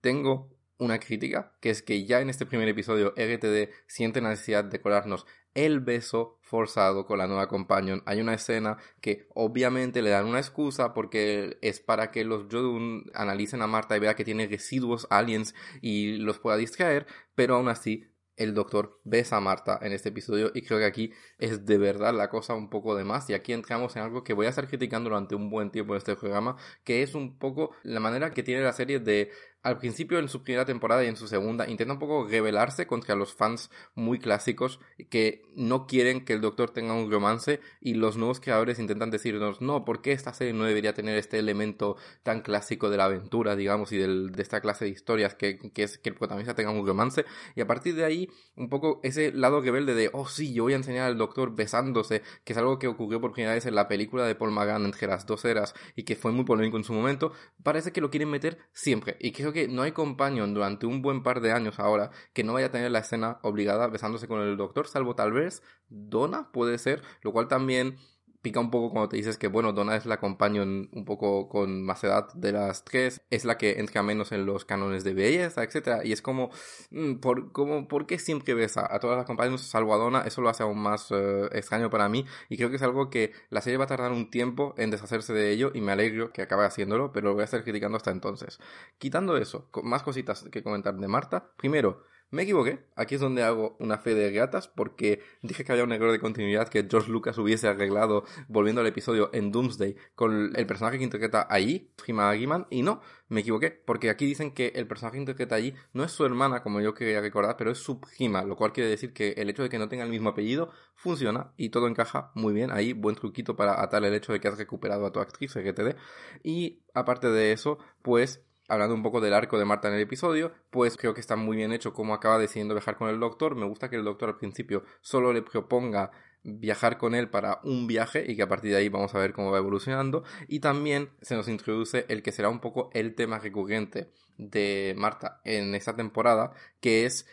tengo 0.00 0.59
una 0.80 0.98
crítica, 0.98 1.52
que 1.60 1.70
es 1.70 1.82
que 1.82 2.04
ya 2.04 2.20
en 2.20 2.30
este 2.30 2.46
primer 2.46 2.68
episodio 2.68 3.14
RTD 3.16 3.70
siente 3.86 4.20
la 4.20 4.30
necesidad 4.30 4.64
de 4.64 4.80
colarnos 4.80 5.26
el 5.54 5.80
beso 5.80 6.38
forzado 6.42 7.06
con 7.06 7.18
la 7.18 7.26
nueva 7.26 7.48
companion. 7.48 8.02
Hay 8.06 8.20
una 8.20 8.34
escena 8.34 8.78
que 9.00 9.26
obviamente 9.34 10.02
le 10.02 10.10
dan 10.10 10.26
una 10.26 10.38
excusa 10.38 10.94
porque 10.94 11.58
es 11.60 11.80
para 11.80 12.10
que 12.10 12.24
los 12.24 12.46
Jodun 12.50 13.10
analicen 13.14 13.62
a 13.62 13.66
Marta 13.66 13.96
y 13.96 14.00
vean 14.00 14.14
que 14.14 14.24
tiene 14.24 14.46
residuos 14.46 15.06
aliens 15.10 15.54
y 15.80 16.16
los 16.18 16.38
pueda 16.38 16.56
distraer, 16.56 17.06
pero 17.34 17.56
aún 17.56 17.68
así 17.68 18.06
el 18.40 18.54
doctor 18.54 18.98
besa 19.04 19.36
a 19.36 19.40
Marta 19.40 19.78
en 19.82 19.92
este 19.92 20.08
episodio 20.08 20.50
y 20.54 20.62
creo 20.62 20.78
que 20.78 20.86
aquí 20.86 21.12
es 21.36 21.66
de 21.66 21.76
verdad 21.76 22.14
la 22.14 22.30
cosa 22.30 22.54
un 22.54 22.70
poco 22.70 22.96
de 22.96 23.04
más 23.04 23.28
y 23.28 23.34
aquí 23.34 23.52
entramos 23.52 23.96
en 23.96 24.02
algo 24.02 24.24
que 24.24 24.32
voy 24.32 24.46
a 24.46 24.48
estar 24.48 24.66
criticando 24.66 25.10
durante 25.10 25.34
un 25.34 25.50
buen 25.50 25.70
tiempo 25.70 25.92
en 25.92 25.98
este 25.98 26.16
programa 26.16 26.56
que 26.82 27.02
es 27.02 27.14
un 27.14 27.38
poco 27.38 27.72
la 27.82 28.00
manera 28.00 28.32
que 28.32 28.42
tiene 28.42 28.62
la 28.62 28.72
serie 28.72 28.98
de 28.98 29.30
al 29.62 29.78
principio 29.78 30.18
en 30.18 30.28
su 30.28 30.42
primera 30.42 30.64
temporada 30.64 31.04
y 31.04 31.08
en 31.08 31.16
su 31.16 31.28
segunda 31.28 31.68
intenta 31.68 31.94
un 31.94 31.98
poco 31.98 32.26
rebelarse 32.26 32.86
contra 32.86 33.14
los 33.14 33.34
fans 33.34 33.70
muy 33.94 34.18
clásicos 34.18 34.80
que 35.10 35.42
no 35.54 35.86
quieren 35.86 36.24
que 36.24 36.32
el 36.32 36.40
doctor 36.40 36.70
tenga 36.70 36.94
un 36.94 37.10
romance 37.10 37.60
y 37.80 37.94
los 37.94 38.16
nuevos 38.16 38.40
creadores 38.40 38.78
intentan 38.78 39.10
decirnos 39.10 39.60
no, 39.60 39.84
¿por 39.84 40.02
qué 40.02 40.12
esta 40.12 40.32
serie 40.32 40.52
no 40.52 40.64
debería 40.64 40.94
tener 40.94 41.18
este 41.18 41.38
elemento 41.38 41.96
tan 42.22 42.40
clásico 42.40 42.90
de 42.90 42.96
la 42.96 43.04
aventura, 43.04 43.56
digamos, 43.56 43.92
y 43.92 43.98
del, 43.98 44.32
de 44.32 44.42
esta 44.42 44.60
clase 44.60 44.84
de 44.84 44.90
historias 44.90 45.34
que, 45.34 45.58
que, 45.58 45.82
es 45.82 45.98
que 45.98 46.10
el 46.10 46.14
protagonista 46.14 46.54
tenga 46.54 46.70
un 46.70 46.86
romance? 46.86 47.24
Y 47.54 47.60
a 47.60 47.66
partir 47.66 47.94
de 47.94 48.04
ahí, 48.04 48.30
un 48.56 48.68
poco 48.68 49.00
ese 49.02 49.32
lado 49.32 49.60
rebelde 49.60 49.94
de, 49.94 50.10
oh 50.12 50.26
sí, 50.26 50.52
yo 50.52 50.64
voy 50.64 50.72
a 50.72 50.76
enseñar 50.76 51.06
al 51.06 51.18
doctor 51.18 51.54
besándose, 51.54 52.22
que 52.44 52.52
es 52.52 52.58
algo 52.58 52.78
que 52.78 52.88
ocurrió 52.88 53.20
por 53.20 53.32
primera 53.32 53.54
vez 53.54 53.66
en 53.66 53.74
la 53.74 53.88
película 53.88 54.26
de 54.26 54.34
Paul 54.34 54.52
McGann 54.52 54.84
entre 54.84 55.06
las 55.06 55.26
dos 55.26 55.44
eras 55.44 55.74
y 55.96 56.04
que 56.04 56.16
fue 56.16 56.32
muy 56.32 56.44
polémico 56.44 56.76
en 56.76 56.84
su 56.84 56.92
momento, 56.92 57.32
parece 57.62 57.92
que 57.92 58.00
lo 58.00 58.10
quieren 58.10 58.30
meter 58.30 58.58
siempre 58.72 59.16
y 59.20 59.32
que 59.32 59.49
que 59.52 59.68
no 59.68 59.82
hay 59.82 59.92
companion 59.92 60.54
durante 60.54 60.86
un 60.86 61.02
buen 61.02 61.22
par 61.22 61.40
de 61.40 61.52
años 61.52 61.78
ahora 61.78 62.10
que 62.32 62.44
no 62.44 62.52
vaya 62.52 62.66
a 62.66 62.70
tener 62.70 62.90
la 62.90 63.00
escena 63.00 63.38
obligada 63.42 63.86
besándose 63.88 64.28
con 64.28 64.40
el 64.40 64.56
doctor, 64.56 64.86
salvo 64.86 65.14
tal 65.14 65.32
vez 65.32 65.62
Donna 65.88 66.50
puede 66.52 66.78
ser, 66.78 67.02
lo 67.22 67.32
cual 67.32 67.48
también 67.48 67.96
pica 68.42 68.60
un 68.60 68.70
poco 68.70 68.90
cuando 68.90 69.08
te 69.08 69.16
dices 69.16 69.36
que, 69.38 69.48
bueno, 69.48 69.72
Donna 69.72 69.96
es 69.96 70.06
la 70.06 70.18
companion 70.18 70.88
un 70.92 71.04
poco 71.04 71.48
con 71.48 71.82
más 71.82 72.02
edad 72.04 72.32
de 72.34 72.52
las 72.52 72.84
tres, 72.84 73.22
es 73.30 73.44
la 73.44 73.58
que 73.58 73.80
entra 73.80 74.02
menos 74.02 74.32
en 74.32 74.46
los 74.46 74.64
cánones 74.64 75.04
de 75.04 75.14
belleza, 75.14 75.62
etcétera, 75.62 76.04
y 76.04 76.12
es 76.12 76.22
como, 76.22 76.50
mm, 76.90 77.16
¿por, 77.16 77.52
como, 77.52 77.88
¿por 77.88 78.06
qué 78.06 78.18
siempre 78.18 78.54
besa 78.54 78.86
a 78.90 79.00
todas 79.00 79.16
las 79.16 79.26
compañeras 79.26 79.60
salvo 79.62 79.94
a 79.94 79.98
Donna? 79.98 80.22
Eso 80.22 80.40
lo 80.40 80.48
hace 80.48 80.62
aún 80.62 80.78
más 80.78 81.10
eh, 81.10 81.48
extraño 81.52 81.90
para 81.90 82.08
mí, 82.08 82.24
y 82.48 82.56
creo 82.56 82.70
que 82.70 82.76
es 82.76 82.82
algo 82.82 83.10
que 83.10 83.32
la 83.50 83.60
serie 83.60 83.78
va 83.78 83.84
a 83.84 83.88
tardar 83.88 84.12
un 84.12 84.30
tiempo 84.30 84.74
en 84.78 84.90
deshacerse 84.90 85.32
de 85.32 85.50
ello, 85.50 85.70
y 85.74 85.80
me 85.80 85.92
alegro 85.92 86.32
que 86.32 86.42
acabe 86.42 86.64
haciéndolo, 86.64 87.12
pero 87.12 87.28
lo 87.28 87.34
voy 87.34 87.42
a 87.42 87.44
estar 87.44 87.62
criticando 87.62 87.96
hasta 87.96 88.10
entonces. 88.10 88.58
Quitando 88.98 89.36
eso, 89.36 89.68
más 89.82 90.02
cositas 90.02 90.44
que 90.50 90.62
comentar 90.62 90.94
de 90.96 91.08
Marta. 91.08 91.50
Primero, 91.56 92.04
Me 92.32 92.42
equivoqué, 92.42 92.78
aquí 92.94 93.16
es 93.16 93.20
donde 93.20 93.42
hago 93.42 93.76
una 93.80 93.98
fe 93.98 94.14
de 94.14 94.30
gatas 94.30 94.68
porque 94.68 95.20
dije 95.42 95.64
que 95.64 95.72
había 95.72 95.82
un 95.82 95.90
error 95.90 96.12
de 96.12 96.20
continuidad 96.20 96.68
que 96.68 96.86
George 96.88 97.10
Lucas 97.10 97.36
hubiese 97.38 97.66
arreglado 97.66 98.24
volviendo 98.46 98.80
al 98.80 98.86
episodio 98.86 99.30
en 99.32 99.50
Doomsday 99.50 99.96
con 100.14 100.54
el 100.54 100.64
personaje 100.64 100.98
que 100.98 101.02
interpreta 101.02 101.48
allí, 101.50 101.90
Hima 102.06 102.36
y 102.70 102.82
no, 102.82 103.00
me 103.28 103.40
equivoqué, 103.40 103.72
porque 103.72 104.10
aquí 104.10 104.26
dicen 104.26 104.52
que 104.52 104.68
el 104.76 104.86
personaje 104.86 105.16
que 105.16 105.22
interpreta 105.22 105.56
allí 105.56 105.74
no 105.92 106.04
es 106.04 106.12
su 106.12 106.24
hermana, 106.24 106.62
como 106.62 106.80
yo 106.80 106.94
quería 106.94 107.20
recordar, 107.20 107.56
pero 107.56 107.72
es 107.72 107.78
su 107.78 108.00
prima, 108.00 108.44
lo 108.44 108.54
cual 108.54 108.72
quiere 108.72 108.88
decir 108.88 109.12
que 109.12 109.30
el 109.32 109.50
hecho 109.50 109.64
de 109.64 109.68
que 109.68 109.78
no 109.80 109.88
tenga 109.88 110.04
el 110.04 110.10
mismo 110.10 110.28
apellido 110.28 110.70
funciona 110.94 111.52
y 111.56 111.70
todo 111.70 111.88
encaja 111.88 112.30
muy 112.36 112.54
bien 112.54 112.70
ahí, 112.70 112.92
buen 112.92 113.16
truquito 113.16 113.56
para 113.56 113.82
atar 113.82 114.04
el 114.04 114.14
hecho 114.14 114.32
de 114.32 114.38
que 114.38 114.46
has 114.46 114.56
recuperado 114.56 115.04
a 115.04 115.10
tu 115.10 115.18
actriz 115.18 115.52
GTD. 115.54 115.96
Y 116.44 116.82
aparte 116.94 117.28
de 117.28 117.50
eso, 117.50 117.78
pues 118.02 118.44
hablando 118.70 118.94
un 118.94 119.02
poco 119.02 119.20
del 119.20 119.34
arco 119.34 119.58
de 119.58 119.64
Marta 119.64 119.88
en 119.88 119.94
el 119.94 120.00
episodio, 120.00 120.52
pues 120.70 120.96
creo 120.96 121.12
que 121.12 121.20
está 121.20 121.36
muy 121.36 121.56
bien 121.56 121.72
hecho 121.72 121.92
cómo 121.92 122.14
acaba 122.14 122.38
decidiendo 122.38 122.74
viajar 122.74 122.96
con 122.96 123.08
el 123.08 123.18
doctor. 123.18 123.56
Me 123.56 123.66
gusta 123.66 123.90
que 123.90 123.96
el 123.96 124.04
doctor 124.04 124.30
al 124.30 124.36
principio 124.36 124.84
solo 125.00 125.32
le 125.32 125.42
proponga 125.42 126.12
viajar 126.42 126.96
con 126.96 127.14
él 127.14 127.28
para 127.28 127.60
un 127.64 127.86
viaje 127.86 128.24
y 128.26 128.36
que 128.36 128.42
a 128.42 128.48
partir 128.48 128.70
de 128.70 128.78
ahí 128.78 128.88
vamos 128.88 129.14
a 129.14 129.18
ver 129.18 129.32
cómo 129.32 129.50
va 129.50 129.58
evolucionando. 129.58 130.22
Y 130.48 130.60
también 130.60 131.10
se 131.20 131.34
nos 131.34 131.48
introduce 131.48 132.06
el 132.08 132.22
que 132.22 132.32
será 132.32 132.48
un 132.48 132.60
poco 132.60 132.90
el 132.94 133.14
tema 133.14 133.38
recurrente 133.38 134.10
de 134.38 134.94
Marta 134.96 135.40
en 135.44 135.74
esta 135.74 135.96
temporada, 135.96 136.52
que 136.80 137.04
es 137.04 137.26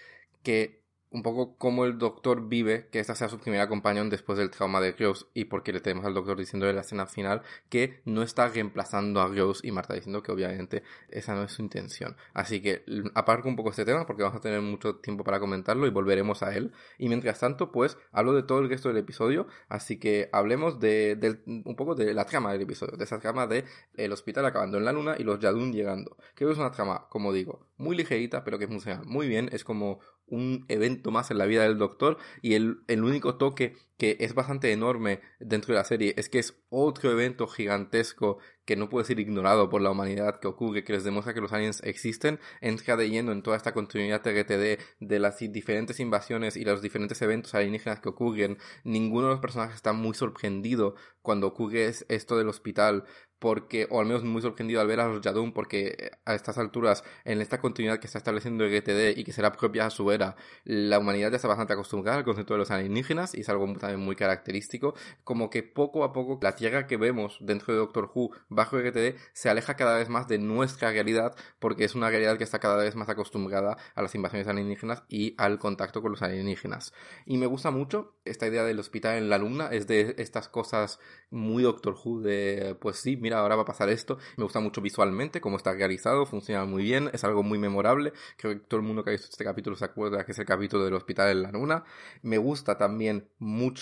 que 0.44 0.82
un 1.10 1.24
poco 1.24 1.56
cómo 1.58 1.86
el 1.86 1.98
doctor 1.98 2.48
vive 2.48 2.88
que 2.92 3.00
esta 3.00 3.16
sea 3.16 3.30
su 3.30 3.40
primera 3.40 3.70
compañón 3.70 4.10
después 4.10 4.38
del 4.38 4.50
trauma 4.50 4.82
de 4.82 4.92
Rose 4.92 5.26
y 5.34 5.46
porque 5.46 5.72
le 5.72 5.80
tenemos 5.80 6.06
al 6.06 6.14
doctor 6.14 6.38
diciendo 6.38 6.70
en 6.70 6.76
la 6.76 6.82
escena 6.82 7.06
final 7.08 7.44
que 7.70 8.02
no 8.06 8.24
está 8.24 8.48
reemplazando 8.50 9.22
a 9.22 9.28
Rose 9.28 9.66
y 9.66 9.72
Marta 9.72 9.94
diciendo 9.94 10.22
que 10.22 10.32
obviamente 10.32 10.84
esa 11.10 11.34
no 11.34 11.44
es 11.44 11.54
su 11.54 11.62
intención. 11.62 12.18
Así 12.34 12.62
que 12.62 12.84
aparco 13.14 13.48
un 13.48 13.56
poco 13.56 13.70
este 13.70 13.86
tema 13.86 14.06
porque 14.06 14.24
vamos 14.24 14.38
a 14.38 14.42
tener 14.42 14.62
mucho 14.62 14.98
tiempo 14.98 15.24
para 15.24 15.40
comentarlo 15.40 15.88
y 15.88 15.92
volveremos 15.92 16.44
a 16.44 16.54
él. 16.56 16.74
Y 16.98 17.08
mientras 17.08 17.40
tanto, 17.40 17.72
pues 17.72 17.98
hablo 18.12 18.34
de 18.34 18.44
todo 18.44 18.60
el 18.60 18.70
resto 18.70 18.90
del 18.90 18.98
episodio, 18.98 19.48
así 19.70 20.00
que 20.00 20.30
hablemos 20.34 20.80
de, 20.80 21.40
un 21.46 21.76
poco 21.76 21.96
de 21.96 22.14
la 22.14 22.26
trama 22.26 22.52
del 22.52 22.62
episodio, 22.62 22.98
de 22.98 23.04
esa 23.06 23.20
trama 23.20 23.48
de 23.48 23.64
el 23.96 24.12
hospital 24.12 24.46
acabando 24.46 24.78
en 24.78 24.86
la 24.86 24.92
luna 24.92 25.16
y 25.18 25.24
los 25.24 25.40
Yadun 25.40 25.72
llegando. 25.72 26.18
Que 26.36 26.50
es 26.50 26.58
una 26.58 26.72
trama, 26.72 27.08
como 27.10 27.32
digo, 27.32 27.66
muy 27.78 27.96
ligerita, 27.96 28.44
pero 28.44 28.60
que 28.60 28.68
funciona 28.68 29.02
muy 29.06 29.28
bien. 29.28 29.50
Es 29.52 29.64
como 29.64 30.00
un 30.27 30.65
evento 30.67 31.12
más 31.12 31.31
en 31.31 31.38
la 31.38 31.46
vida 31.46 31.63
del 31.63 31.77
doctor 31.77 32.17
y 32.41 32.53
el, 32.53 32.79
el, 32.88 33.03
único 33.03 33.36
toque 33.36 33.75
que 33.98 34.18
es 34.20 34.34
bastante 34.34 34.72
enorme 34.72 35.22
dentro 35.39 35.74
de 35.74 35.80
la 35.80 35.84
serie 35.84 36.13
es 36.18 36.30
que 36.30 36.39
es 36.39 36.56
otro 36.70 37.12
evento 37.12 37.48
gigantesco 37.48 38.38
que 38.66 38.75
no 38.75 38.89
puede 38.89 39.06
ser 39.06 39.20
ignorado 39.20 39.70
por 39.70 39.82
la 39.82 39.92
humanidad 39.92 40.39
que 40.39 40.48
ocurre, 40.48 40.84
que 40.84 40.94
les 40.94 41.06
demuestra 41.06 41.34
que 41.34 41.39
los 41.39 41.54
aliens 41.54 41.82
existen, 41.84 42.39
entra 42.60 42.98
de 42.98 43.10
lleno 43.10 43.32
en 43.32 43.42
toda 43.42 43.56
esta 43.56 43.74
continuidad 43.74 44.22
TGTD 44.22 44.80
de 45.00 45.20
las 45.20 45.39
diferentes 45.39 46.01
invasiones 46.01 46.58
y 46.58 46.66
los 46.66 46.82
diferentes 46.82 47.22
eventos 47.22 47.56
alienígenas 47.56 48.01
que 48.01 48.10
ocurren. 48.10 48.58
Ninguno 48.84 49.27
de 49.27 49.34
los 49.34 49.39
personajes 49.39 49.75
está 49.75 49.94
muy 49.94 50.13
sorprendido 50.13 50.96
cuando 51.22 51.48
ocurre 51.48 51.92
esto 52.10 52.38
del 52.38 52.50
hospital, 52.50 53.06
porque, 53.39 53.88
o 53.89 54.00
al 54.00 54.06
menos 54.08 54.24
muy 54.24 54.42
sorprendido 54.42 54.82
al 54.82 54.88
ver 54.88 55.00
a 55.00 55.08
los 55.08 55.22
Yadun, 55.22 55.54
porque 55.54 55.96
eh, 55.98 56.12
a 56.25 56.34
estas 56.36 56.58
alturas, 56.58 57.04
en 57.24 57.42
esta 57.42 57.60
continuidad 57.60 58.00
que 58.00 58.08
está 58.08 58.18
estableciendo 58.18 58.66
el 58.66 58.72
GTD 58.72 59.18
y 59.18 59.24
que 59.24 59.32
será 59.32 59.51
propia 59.51 59.86
a 59.86 59.89
su 59.89 60.12
era, 60.12 60.36
la 60.63 61.00
humanidad 61.00 61.30
ya 61.32 61.36
está 61.36 61.48
bastante 61.48 61.74
acostumbrada 61.74 62.18
al 62.18 62.24
concepto 62.24 62.54
de 62.54 62.60
los 62.60 62.72
alienígenas 62.72 63.36
y 63.36 63.42
es 63.42 63.50
algo 63.50 63.66
muy 63.96 64.15
característico, 64.15 64.96
como 65.24 65.50
que 65.50 65.63
poco 65.63 66.03
a 66.03 66.12
poco 66.12 66.39
la 66.41 66.56
Tierra 66.56 66.88
que 66.88 66.98
vemos 66.98 67.38
dentro 67.39 67.74
de 67.74 67.79
Doctor 67.79 68.12
Who 68.13 68.32
bajo 68.50 68.77
GTD 68.77 69.15
se 69.34 69.50
aleja 69.50 69.75
cada 69.75 69.98
vez 69.98 70.10
más 70.10 70.27
de 70.27 70.39
nuestra 70.39 70.91
realidad 70.91 71.36
porque 71.60 71.86
es 71.86 71.96
una 71.96 72.10
realidad 72.10 72.38
que 72.38 72.44
está 72.44 72.60
cada 72.60 72.77
vez 72.77 72.96
más 72.96 73.10
acostumbrada 73.10 73.77
a 73.96 74.01
las 74.01 74.15
invasiones 74.15 74.48
alienígenas 74.48 75.03
y 75.08 75.36
al 75.38 75.60
contacto 75.60 76.01
con 76.01 76.12
los 76.12 76.22
alienígenas. 76.22 76.94
Y 77.25 77.38
me 77.38 77.46
gusta 77.46 77.72
mucho 77.72 78.15
esta 78.25 78.48
idea 78.48 78.63
del 78.63 78.79
hospital 78.79 79.17
en 79.17 79.29
la 79.29 79.38
luna, 79.38 79.70
es 79.72 79.88
de 79.88 80.15
estas 80.17 80.50
cosas 80.50 81.00
muy 81.29 81.63
Doctor 81.63 81.96
Who 82.03 82.22
de, 82.22 82.75
pues 82.79 82.98
sí, 82.98 83.17
mira, 83.17 83.39
ahora 83.39 83.56
va 83.56 83.63
a 83.63 83.65
pasar 83.65 83.89
esto. 83.89 84.17
Me 84.38 84.44
gusta 84.44 84.60
mucho 84.60 84.82
visualmente, 84.82 85.41
cómo 85.41 85.58
está 85.58 85.74
realizado, 85.74 86.25
funciona 86.25 86.65
muy 86.65 86.84
bien, 86.84 87.10
es 87.13 87.24
algo 87.24 87.44
muy 87.44 87.60
memorable. 87.60 88.13
Creo 88.38 88.53
que 88.53 88.60
todo 88.60 88.79
el 88.79 88.86
mundo 88.86 89.03
que 89.03 89.12
ha 89.12 89.13
visto 89.13 89.27
este 89.29 89.44
capítulo 89.44 89.75
se 89.75 89.86
acuerda 89.86 90.25
que 90.25 90.32
es 90.32 90.39
el 90.39 90.46
capítulo 90.46 90.86
del 90.86 90.94
hospital 90.94 91.29
en 91.29 91.44
la 91.44 91.51
luna. 91.51 91.84
Me 92.22 92.38
gusta 92.38 92.77
también 92.77 93.29
mucho 93.39 93.76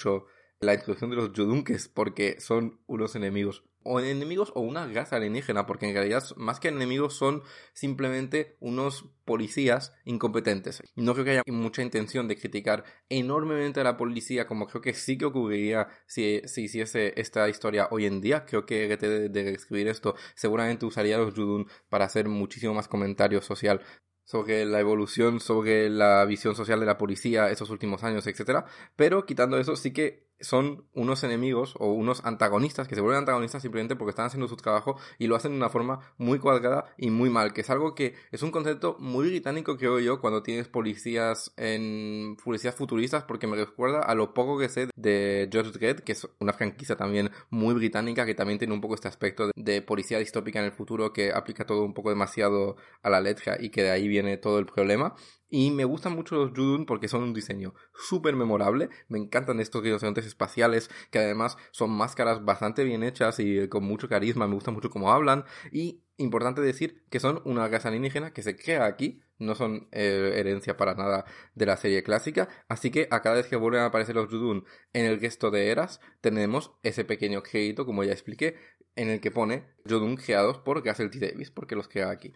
la 0.60 0.74
introducción 0.74 1.10
de 1.10 1.16
los 1.16 1.34
Yudunkes 1.34 1.88
porque 1.88 2.40
son 2.40 2.80
unos 2.88 3.16
enemigos 3.16 3.64
o 3.86 4.00
enemigos 4.00 4.52
o 4.56 4.62
una 4.62 4.88
raza 4.88 5.18
alienígena, 5.18 5.68
porque 5.68 5.88
en 5.88 5.94
realidad 5.94 6.24
más 6.38 6.60
que 6.60 6.70
enemigos 6.70 7.14
son 7.14 7.44
simplemente 7.74 8.58
unos 8.60 9.06
policías 9.26 9.94
incompetentes. 10.06 10.82
No 10.96 11.14
creo 11.14 11.24
que 11.24 11.32
haya 11.32 11.44
mucha 11.46 11.84
intención 11.84 12.28
de 12.28 12.36
criticar 12.36 12.84
enormemente 13.10 13.82
a 13.82 13.84
la 13.84 13.96
policía, 13.96 14.48
como 14.48 14.66
creo 14.66 14.82
que 14.82 14.96
sí 14.96 15.20
que 15.20 15.26
ocurriría 15.26 15.88
si, 16.08 16.42
si 16.46 16.64
hiciese 16.64 17.14
esta 17.16 17.48
historia 17.48 17.88
hoy 17.92 18.08
en 18.08 18.22
día. 18.22 18.46
Creo 18.46 18.66
que 18.66 18.98
de, 18.98 19.30
de 19.30 19.54
escribir 19.54 19.88
esto 19.88 20.16
seguramente 20.34 20.88
usaría 20.88 21.20
los 21.20 21.36
Judun 21.36 21.68
para 21.88 22.06
hacer 22.06 22.28
muchísimo 22.28 22.74
más 22.74 22.88
comentario 22.88 23.42
social 23.44 23.82
sobre 24.26 24.66
la 24.66 24.80
evolución, 24.80 25.40
sobre 25.40 25.90
la 25.90 26.26
visión 26.26 26.56
social 26.56 26.80
de 26.80 26.86
la 26.86 26.98
policía 26.98 27.50
esos 27.50 27.70
últimos 27.70 28.04
años, 28.04 28.28
etcétera. 28.28 28.66
Pero 28.96 29.26
quitando 29.26 29.58
eso, 29.58 29.76
sí 29.76 29.94
que 29.94 30.25
son 30.40 30.86
unos 30.94 31.24
enemigos 31.24 31.76
o 31.80 31.92
unos 31.92 32.24
antagonistas 32.26 32.88
que 32.88 32.96
se 32.96 33.02
vuelven 33.02 33.20
antagonistas 33.20 33.62
simplemente 33.62 33.96
porque 33.96 34.12
están 34.12 34.26
haciendo 34.26 34.48
su 34.48 34.58
trabajo 34.58 34.98
y 35.18 35.28
lo 35.28 35.36
hacen 35.36 35.52
de 35.52 35.58
una 35.58 35.70
forma 35.70 36.00
muy 36.18 36.40
cuadrada 36.40 36.94
y 36.98 37.10
muy 37.10 37.30
mal, 37.30 37.54
que 37.54 37.62
es 37.62 37.70
algo 37.70 37.96
que 37.96 38.16
es 38.32 38.42
un 38.44 38.52
concepto 38.52 38.98
muy 39.00 39.28
británico 39.28 39.78
creo 39.78 40.00
yo 40.00 40.20
cuando 40.20 40.44
tienes 40.44 40.68
policías 40.68 41.54
en 41.58 42.38
policías 42.44 42.76
futuristas 42.76 43.24
porque 43.24 43.48
me 43.48 43.56
recuerda 43.56 44.00
a 44.00 44.16
lo 44.16 44.34
poco 44.34 44.58
que 44.58 44.70
sé 44.70 44.90
de 44.96 45.50
George 45.52 45.72
Dredd, 45.72 46.00
que 46.02 46.12
es 46.12 46.28
una 46.40 46.54
franquicia 46.54 46.96
también 46.96 47.32
muy 47.50 47.74
británica 47.74 48.26
que 48.26 48.36
también 48.36 48.60
tiene 48.60 48.74
un 48.74 48.82
poco 48.82 48.96
este 48.96 49.08
aspecto 49.08 49.52
de, 49.56 49.82
policía 49.82 50.20
distópica 50.20 50.60
en 50.60 50.66
el 50.66 50.72
futuro 50.72 51.14
que 51.14 51.32
aplica 51.32 51.66
todo 51.66 51.84
un 51.84 51.94
poco 51.94 52.10
demasiado 52.10 52.76
a 53.02 53.10
la 53.10 53.22
letra 53.22 53.58
y 53.60 53.70
que 53.70 53.84
de 53.84 53.92
ahí 53.92 54.08
viene 54.08 54.38
todo 54.38 54.60
el 54.60 54.66
problema 54.66 55.16
y 55.50 55.72
me 55.72 55.86
gustan 55.86 56.14
mucho 56.14 56.36
los 56.36 56.52
Judun 56.52 56.86
porque 56.86 57.08
son 57.08 57.24
un 57.24 57.34
diseño 57.34 57.74
súper 57.94 58.36
memorable. 58.36 58.90
Me 59.08 59.20
encantan 59.20 59.60
estos 59.60 59.84
rinocerontes 59.84 60.26
espaciales 60.26 60.90
que 61.12 61.20
además 61.20 61.58
son 61.72 61.92
máscaras 61.92 62.44
bastante 62.44 62.84
bien 62.84 63.04
hechas 63.04 63.40
y 63.40 63.68
con 63.70 63.84
mucho 63.84 64.10
carisma. 64.10 64.48
Me 64.48 64.56
gusta 64.56 64.72
mucho 64.72 64.90
cómo 64.90 65.12
hablan. 65.12 65.46
Y 65.72 66.02
importante 66.18 66.62
decir 66.62 67.04
que 67.10 67.20
son 67.20 67.42
una 67.46 67.68
raza 67.68 67.90
alienígena 67.90 68.34
que 68.34 68.42
se 68.42 68.56
crea 68.56 68.86
aquí. 68.86 69.22
No 69.38 69.54
son 69.54 69.88
eh, 69.92 70.34
herencia 70.36 70.78
para 70.78 70.96
nada 70.96 71.26
de 71.54 71.66
la 71.66 71.78
serie 71.78 72.04
clásica. 72.04 72.50
Así 72.68 72.90
que 72.90 73.08
a 73.12 73.22
cada 73.22 73.36
vez 73.36 73.48
que 73.48 73.56
vuelven 73.56 73.82
a 73.82 73.88
aparecer 73.88 74.16
los 74.16 74.30
Judun 74.30 74.66
en 74.94 75.06
el 75.06 75.20
gesto 75.20 75.52
de 75.52 75.70
Eras, 75.70 76.00
tenemos 76.22 76.72
ese 76.84 77.06
pequeño 77.06 77.44
crédito, 77.44 77.86
como 77.86 78.04
ya 78.04 78.14
expliqué, 78.14 78.56
en 78.96 79.10
el 79.10 79.20
que 79.20 79.32
pone 79.32 79.66
Judun 79.88 80.16
creados 80.16 80.58
por 80.58 80.86
Russell 80.86 81.10
T. 81.10 81.20
Davis, 81.20 81.52
porque 81.52 81.76
los 81.76 81.88
crea 81.88 82.10
aquí. 82.10 82.34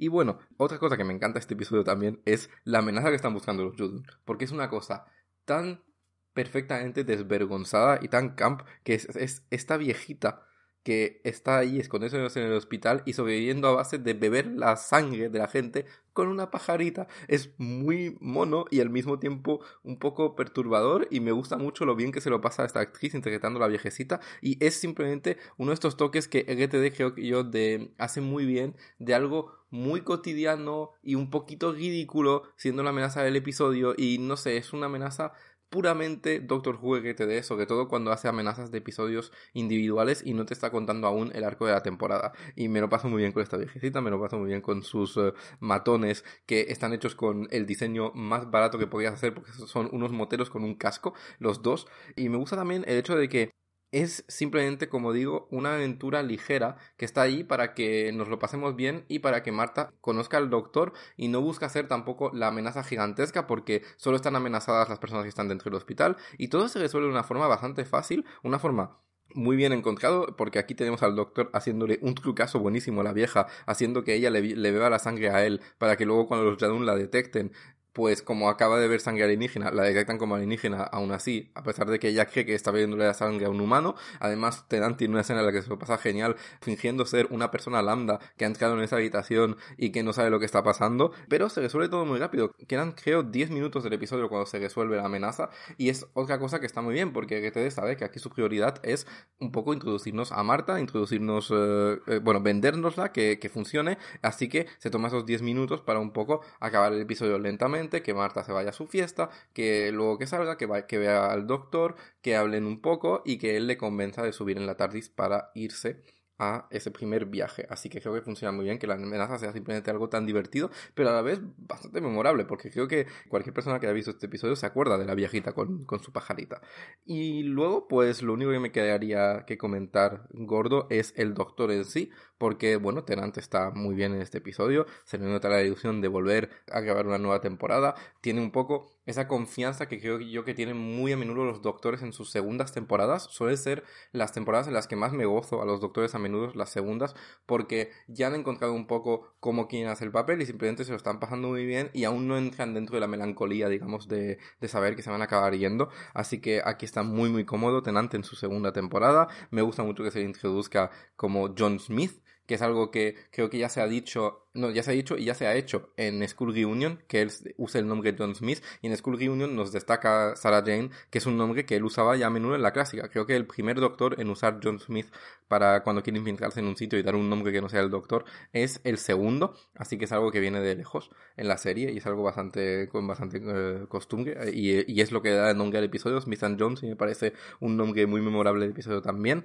Y 0.00 0.08
bueno, 0.08 0.38
otra 0.56 0.78
cosa 0.78 0.96
que 0.96 1.04
me 1.04 1.12
encanta 1.12 1.38
este 1.38 1.52
episodio 1.52 1.84
también 1.84 2.22
es 2.24 2.48
la 2.64 2.78
amenaza 2.78 3.10
que 3.10 3.16
están 3.16 3.34
buscando 3.34 3.64
los 3.64 3.76
Judun. 3.76 4.06
Porque 4.24 4.46
es 4.46 4.50
una 4.50 4.70
cosa 4.70 5.04
tan 5.44 5.84
perfectamente 6.32 7.04
desvergonzada 7.04 7.98
y 8.00 8.08
tan 8.08 8.34
camp 8.34 8.62
que 8.82 8.94
es, 8.94 9.42
esta 9.50 9.76
viejita 9.76 10.46
que 10.82 11.20
está 11.24 11.58
ahí 11.58 11.78
escondiéndose 11.78 12.40
en 12.40 12.46
el 12.46 12.54
hospital 12.54 13.02
y 13.04 13.12
sobreviviendo 13.12 13.68
a 13.68 13.72
base 13.72 13.98
de 13.98 14.14
beber 14.14 14.46
la 14.46 14.76
sangre 14.76 15.28
de 15.28 15.38
la 15.38 15.48
gente 15.48 15.84
con 16.12 16.28
una 16.28 16.50
pajarita. 16.50 17.06
Es 17.28 17.50
muy 17.58 18.16
mono 18.20 18.64
y 18.70 18.80
al 18.80 18.90
mismo 18.90 19.18
tiempo 19.18 19.60
un 19.82 19.98
poco 19.98 20.36
perturbador 20.36 21.06
y 21.10 21.20
me 21.20 21.32
gusta 21.32 21.56
mucho 21.56 21.84
lo 21.84 21.96
bien 21.96 22.12
que 22.12 22.20
se 22.20 22.30
lo 22.30 22.40
pasa 22.40 22.62
a 22.62 22.66
esta 22.66 22.80
actriz 22.80 23.14
interpretando 23.14 23.58
a 23.58 23.62
la 23.62 23.68
viejecita 23.68 24.20
y 24.40 24.62
es 24.64 24.74
simplemente 24.74 25.38
uno 25.56 25.70
de 25.70 25.74
estos 25.74 25.96
toques 25.96 26.28
que 26.28 26.40
RTD 26.40 26.94
creo 26.94 27.14
que 27.14 27.26
yo 27.26 27.44
de, 27.44 27.92
hace 27.98 28.20
muy 28.20 28.46
bien 28.46 28.74
de 28.98 29.14
algo 29.14 29.60
muy 29.70 30.00
cotidiano 30.00 30.90
y 31.02 31.14
un 31.14 31.30
poquito 31.30 31.72
ridículo 31.72 32.42
siendo 32.56 32.82
la 32.82 32.90
amenaza 32.90 33.22
del 33.22 33.36
episodio 33.36 33.94
y 33.96 34.18
no 34.18 34.36
sé, 34.36 34.56
es 34.56 34.72
una 34.72 34.86
amenaza 34.86 35.32
puramente 35.70 36.40
Doctor 36.40 36.78
Who 36.82 37.00
GTD, 37.00 37.42
sobre 37.42 37.66
todo 37.66 37.88
cuando 37.88 38.12
hace 38.12 38.28
amenazas 38.28 38.70
de 38.70 38.78
episodios 38.78 39.32
individuales 39.54 40.22
y 40.24 40.34
no 40.34 40.44
te 40.44 40.52
está 40.54 40.70
contando 40.70 41.06
aún 41.06 41.30
el 41.34 41.44
arco 41.44 41.66
de 41.66 41.72
la 41.72 41.82
temporada. 41.82 42.32
Y 42.56 42.68
me 42.68 42.80
lo 42.80 42.88
paso 42.88 43.08
muy 43.08 43.22
bien 43.22 43.32
con 43.32 43.42
esta 43.42 43.56
viejecita, 43.56 44.00
me 44.00 44.10
lo 44.10 44.20
paso 44.20 44.38
muy 44.38 44.48
bien 44.48 44.60
con 44.60 44.82
sus 44.82 45.16
eh, 45.16 45.32
matones 45.60 46.24
que 46.46 46.66
están 46.68 46.92
hechos 46.92 47.14
con 47.14 47.48
el 47.50 47.66
diseño 47.66 48.12
más 48.14 48.50
barato 48.50 48.78
que 48.78 48.86
podías 48.86 49.14
hacer 49.14 49.32
porque 49.32 49.52
son 49.52 49.88
unos 49.92 50.12
moteros 50.12 50.50
con 50.50 50.64
un 50.64 50.74
casco, 50.74 51.14
los 51.38 51.62
dos. 51.62 51.86
Y 52.16 52.28
me 52.28 52.36
gusta 52.36 52.56
también 52.56 52.84
el 52.86 52.98
hecho 52.98 53.16
de 53.16 53.28
que 53.28 53.50
es 53.92 54.24
simplemente, 54.28 54.88
como 54.88 55.12
digo, 55.12 55.48
una 55.50 55.74
aventura 55.74 56.22
ligera 56.22 56.76
que 56.96 57.04
está 57.04 57.22
ahí 57.22 57.44
para 57.44 57.74
que 57.74 58.12
nos 58.12 58.28
lo 58.28 58.38
pasemos 58.38 58.76
bien 58.76 59.04
y 59.08 59.18
para 59.20 59.42
que 59.42 59.52
Marta 59.52 59.92
conozca 60.00 60.36
al 60.36 60.50
doctor 60.50 60.92
y 61.16 61.28
no 61.28 61.40
busca 61.40 61.68
ser 61.68 61.88
tampoco 61.88 62.30
la 62.32 62.48
amenaza 62.48 62.84
gigantesca 62.84 63.46
porque 63.46 63.82
solo 63.96 64.16
están 64.16 64.36
amenazadas 64.36 64.88
las 64.88 64.98
personas 64.98 65.24
que 65.24 65.30
están 65.30 65.48
dentro 65.48 65.70
del 65.70 65.76
hospital. 65.76 66.16
Y 66.38 66.48
todo 66.48 66.68
se 66.68 66.78
resuelve 66.78 67.08
de 67.08 67.12
una 67.12 67.24
forma 67.24 67.46
bastante 67.48 67.84
fácil, 67.84 68.24
una 68.42 68.58
forma 68.58 68.98
muy 69.34 69.56
bien 69.56 69.72
encontrado, 69.72 70.34
porque 70.36 70.58
aquí 70.58 70.74
tenemos 70.74 71.02
al 71.02 71.16
doctor 71.16 71.50
haciéndole 71.52 71.98
un 72.02 72.14
trucazo 72.14 72.58
buenísimo 72.58 73.00
a 73.00 73.04
la 73.04 73.12
vieja, 73.12 73.46
haciendo 73.66 74.04
que 74.04 74.14
ella 74.14 74.30
le, 74.30 74.40
beba 74.40 74.90
la 74.90 74.98
sangre 74.98 75.30
a 75.30 75.44
él, 75.46 75.60
para 75.78 75.96
que 75.96 76.04
luego 76.04 76.26
cuando 76.26 76.50
los 76.50 76.58
Jadun 76.58 76.86
la 76.86 76.96
detecten, 76.96 77.52
pues 77.92 78.22
como 78.22 78.48
acaba 78.48 78.78
de 78.78 78.88
ver 78.88 79.00
sangre 79.00 79.24
alienígena, 79.24 79.70
la 79.70 79.82
detectan 79.82 80.18
como 80.18 80.34
alienígena 80.34 80.82
aún 80.82 81.12
así, 81.12 81.50
a 81.54 81.62
pesar 81.62 81.88
de 81.88 81.98
que 81.98 82.08
ella 82.08 82.26
cree 82.26 82.46
que 82.46 82.54
está 82.54 82.70
viéndole 82.70 83.04
la 83.04 83.14
sangre 83.14 83.46
a 83.46 83.50
un 83.50 83.60
humano. 83.60 83.94
Además, 84.20 84.68
Tenant 84.68 84.96
tiene 84.96 85.12
una 85.12 85.22
escena 85.22 85.40
en 85.40 85.46
la 85.46 85.52
que 85.52 85.62
se 85.62 85.76
pasa 85.76 85.98
genial, 85.98 86.36
fingiendo 86.60 87.04
ser 87.06 87.26
una 87.30 87.50
persona 87.50 87.82
lambda 87.82 88.20
que 88.36 88.44
ha 88.44 88.48
entrado 88.48 88.74
en 88.76 88.82
esa 88.82 88.96
habitación 88.96 89.56
y 89.76 89.90
que 89.90 90.02
no 90.02 90.12
sabe 90.12 90.30
lo 90.30 90.38
que 90.38 90.46
está 90.46 90.62
pasando, 90.62 91.12
pero 91.28 91.48
se 91.48 91.60
resuelve 91.60 91.88
todo 91.88 92.04
muy 92.04 92.18
rápido. 92.18 92.52
Quedan, 92.68 92.92
creo, 92.92 93.22
10 93.22 93.50
minutos 93.50 93.84
del 93.84 93.92
episodio 93.94 94.28
cuando 94.28 94.46
se 94.46 94.58
resuelve 94.58 94.96
la 94.96 95.06
amenaza, 95.06 95.50
y 95.76 95.88
es 95.88 96.06
otra 96.14 96.38
cosa 96.38 96.60
que 96.60 96.66
está 96.66 96.80
muy 96.82 96.94
bien, 96.94 97.12
porque 97.12 97.40
GTD 97.40 97.70
sabe 97.70 97.96
que 97.96 98.04
aquí 98.04 98.18
su 98.18 98.30
prioridad 98.30 98.78
es 98.82 99.06
un 99.38 99.52
poco 99.52 99.74
introducirnos 99.74 100.32
a 100.32 100.42
Marta, 100.42 100.80
introducirnos, 100.80 101.50
eh, 101.50 101.98
eh, 102.06 102.20
bueno, 102.22 102.40
vendérnosla, 102.40 103.12
que, 103.12 103.38
que 103.38 103.48
funcione, 103.48 103.98
así 104.22 104.48
que 104.48 104.66
se 104.78 104.90
toma 104.90 105.08
esos 105.08 105.26
10 105.26 105.42
minutos 105.42 105.80
para 105.80 105.98
un 105.98 106.12
poco 106.12 106.42
acabar 106.60 106.92
el 106.92 107.00
episodio 107.00 107.38
lentamente 107.38 107.79
que 107.88 108.14
Marta 108.14 108.44
se 108.44 108.52
vaya 108.52 108.70
a 108.70 108.72
su 108.74 108.86
fiesta, 108.86 109.30
que 109.52 109.90
luego 109.92 110.18
que 110.18 110.26
salga, 110.26 110.56
que, 110.56 110.68
que 110.86 110.98
vea 110.98 111.32
al 111.32 111.46
doctor, 111.46 111.96
que 112.20 112.36
hablen 112.36 112.66
un 112.66 112.80
poco 112.80 113.22
y 113.24 113.38
que 113.38 113.56
él 113.56 113.66
le 113.66 113.78
convenza 113.78 114.22
de 114.22 114.32
subir 114.32 114.58
en 114.58 114.66
la 114.66 114.76
TARDIS 114.76 115.08
para 115.08 115.50
irse 115.54 116.02
a 116.40 116.66
ese 116.70 116.90
primer 116.90 117.26
viaje. 117.26 117.66
Así 117.68 117.90
que 117.90 118.00
creo 118.00 118.14
que 118.14 118.22
funciona 118.22 118.50
muy 118.50 118.64
bien 118.64 118.78
que 118.78 118.86
la 118.86 118.94
amenaza 118.94 119.38
sea 119.38 119.52
simplemente 119.52 119.90
algo 119.90 120.08
tan 120.08 120.24
divertido, 120.24 120.70
pero 120.94 121.10
a 121.10 121.12
la 121.12 121.20
vez 121.20 121.38
bastante 121.58 122.00
memorable, 122.00 122.46
porque 122.46 122.70
creo 122.70 122.88
que 122.88 123.06
cualquier 123.28 123.52
persona 123.52 123.78
que 123.78 123.86
haya 123.86 123.92
visto 123.92 124.10
este 124.10 124.26
episodio 124.26 124.56
se 124.56 124.64
acuerda 124.64 124.96
de 124.96 125.04
la 125.04 125.14
viejita 125.14 125.52
con, 125.52 125.84
con 125.84 126.02
su 126.02 126.12
pajarita. 126.12 126.62
Y 127.04 127.42
luego, 127.42 127.88
pues 127.88 128.22
lo 128.22 128.32
único 128.32 128.52
que 128.52 128.58
me 128.58 128.72
quedaría 128.72 129.44
que 129.46 129.58
comentar 129.58 130.26
gordo 130.30 130.86
es 130.88 131.12
el 131.16 131.34
doctor 131.34 131.70
en 131.72 131.84
sí, 131.84 132.10
porque, 132.40 132.76
bueno, 132.76 133.04
Tenant 133.04 133.36
está 133.36 133.70
muy 133.70 133.94
bien 133.94 134.14
en 134.14 134.22
este 134.22 134.38
episodio, 134.38 134.86
se 135.04 135.18
le 135.18 135.26
nota 135.26 135.50
la 135.50 135.62
ilusión 135.62 136.00
de 136.00 136.08
volver 136.08 136.48
a 136.72 136.80
grabar 136.80 137.06
una 137.06 137.18
nueva 137.18 137.42
temporada, 137.42 137.94
tiene 138.22 138.40
un 138.40 138.50
poco 138.50 138.94
esa 139.04 139.28
confianza 139.28 139.88
que 139.88 140.00
creo 140.00 140.20
yo 140.20 140.42
que 140.42 140.54
tienen 140.54 140.78
muy 140.78 141.12
a 141.12 141.18
menudo 141.18 141.44
los 141.44 141.60
doctores 141.60 142.00
en 142.00 142.14
sus 142.14 142.30
segundas 142.30 142.72
temporadas, 142.72 143.24
suele 143.24 143.58
ser 143.58 143.84
las 144.12 144.32
temporadas 144.32 144.68
en 144.68 144.72
las 144.72 144.86
que 144.86 144.96
más 144.96 145.12
me 145.12 145.26
gozo 145.26 145.60
a 145.60 145.66
los 145.66 145.82
doctores 145.82 146.14
a 146.14 146.18
menudo, 146.18 146.50
las 146.54 146.70
segundas, 146.70 147.14
porque 147.44 147.90
ya 148.08 148.28
han 148.28 148.34
encontrado 148.34 148.72
un 148.72 148.86
poco 148.86 149.34
cómo 149.40 149.68
quieren 149.68 149.90
hacer 149.90 150.06
el 150.06 150.12
papel 150.12 150.40
y 150.40 150.46
simplemente 150.46 150.86
se 150.86 150.92
lo 150.92 150.96
están 150.96 151.20
pasando 151.20 151.48
muy 151.48 151.66
bien 151.66 151.90
y 151.92 152.04
aún 152.04 152.26
no 152.26 152.38
entran 152.38 152.72
dentro 152.72 152.94
de 152.94 153.00
la 153.00 153.06
melancolía, 153.06 153.68
digamos, 153.68 154.08
de, 154.08 154.38
de 154.62 154.68
saber 154.68 154.96
que 154.96 155.02
se 155.02 155.10
van 155.10 155.20
a 155.20 155.24
acabar 155.24 155.54
yendo, 155.54 155.90
así 156.14 156.40
que 156.40 156.62
aquí 156.64 156.86
está 156.86 157.02
muy 157.02 157.28
muy 157.28 157.44
cómodo 157.44 157.82
Tenant 157.82 158.14
en 158.14 158.24
su 158.24 158.34
segunda 158.34 158.72
temporada, 158.72 159.28
me 159.50 159.60
gusta 159.60 159.82
mucho 159.82 160.02
que 160.02 160.10
se 160.10 160.20
le 160.20 160.24
introduzca 160.24 160.90
como 161.16 161.54
John 161.54 161.78
Smith, 161.80 162.22
que 162.50 162.56
es 162.56 162.62
algo 162.62 162.90
que 162.90 163.14
creo 163.30 163.48
que 163.48 163.58
ya 163.58 163.68
se 163.68 163.80
ha 163.80 163.86
dicho, 163.86 164.48
no, 164.54 164.70
ya 164.70 164.82
se 164.82 164.90
ha 164.90 164.94
dicho 164.94 165.16
y 165.16 165.26
ya 165.26 165.34
se 165.34 165.46
ha 165.46 165.54
hecho 165.54 165.92
en 165.96 166.26
School 166.26 166.52
Reunion, 166.52 167.00
que 167.06 167.22
él 167.22 167.30
usa 167.58 167.80
el 167.80 167.86
nombre 167.86 168.12
John 168.18 168.34
Smith, 168.34 168.60
y 168.82 168.88
en 168.88 168.96
School 168.96 169.20
Reunion 169.20 169.54
nos 169.54 169.70
destaca 169.70 170.34
Sarah 170.34 170.64
Jane, 170.66 170.90
que 171.10 171.18
es 171.18 171.26
un 171.26 171.36
nombre 171.36 171.64
que 171.64 171.76
él 171.76 171.84
usaba 171.84 172.16
ya 172.16 172.26
a 172.26 172.30
menudo 172.30 172.56
en 172.56 172.62
la 172.62 172.72
clásica. 172.72 173.08
Creo 173.08 173.24
que 173.24 173.36
el 173.36 173.46
primer 173.46 173.78
doctor 173.78 174.20
en 174.20 174.28
usar 174.30 174.58
John 174.60 174.80
Smith 174.80 175.06
para 175.46 175.84
cuando 175.84 176.02
quiere 176.02 176.18
infiltrarse 176.18 176.58
en 176.58 176.66
un 176.66 176.76
sitio 176.76 176.98
y 176.98 177.04
dar 177.04 177.14
un 177.14 177.30
nombre 177.30 177.52
que 177.52 177.60
no 177.60 177.68
sea 177.68 177.82
el 177.82 177.90
doctor 177.90 178.24
es 178.52 178.80
el 178.82 178.98
segundo, 178.98 179.54
así 179.76 179.96
que 179.96 180.06
es 180.06 180.12
algo 180.12 180.32
que 180.32 180.40
viene 180.40 180.58
de 180.58 180.74
lejos 180.74 181.08
en 181.36 181.46
la 181.46 181.56
serie 181.56 181.92
y 181.92 181.98
es 181.98 182.06
algo 182.06 182.24
bastante 182.24 182.88
con 182.88 183.06
bastante 183.06 183.40
eh, 183.44 183.86
costumbre 183.88 184.50
y, 184.52 184.92
y, 184.92 185.00
es 185.00 185.12
lo 185.12 185.22
que 185.22 185.30
da 185.30 185.52
el 185.52 185.56
nombre 185.56 185.78
al 185.78 185.84
episodio, 185.84 186.20
Smith 186.20 186.42
and 186.42 186.60
Jones, 186.60 186.82
y 186.82 186.88
me 186.88 186.96
parece 186.96 187.32
un 187.60 187.76
nombre 187.76 188.08
muy 188.08 188.20
memorable 188.20 188.62
del 188.62 188.72
episodio 188.72 189.00
también 189.02 189.44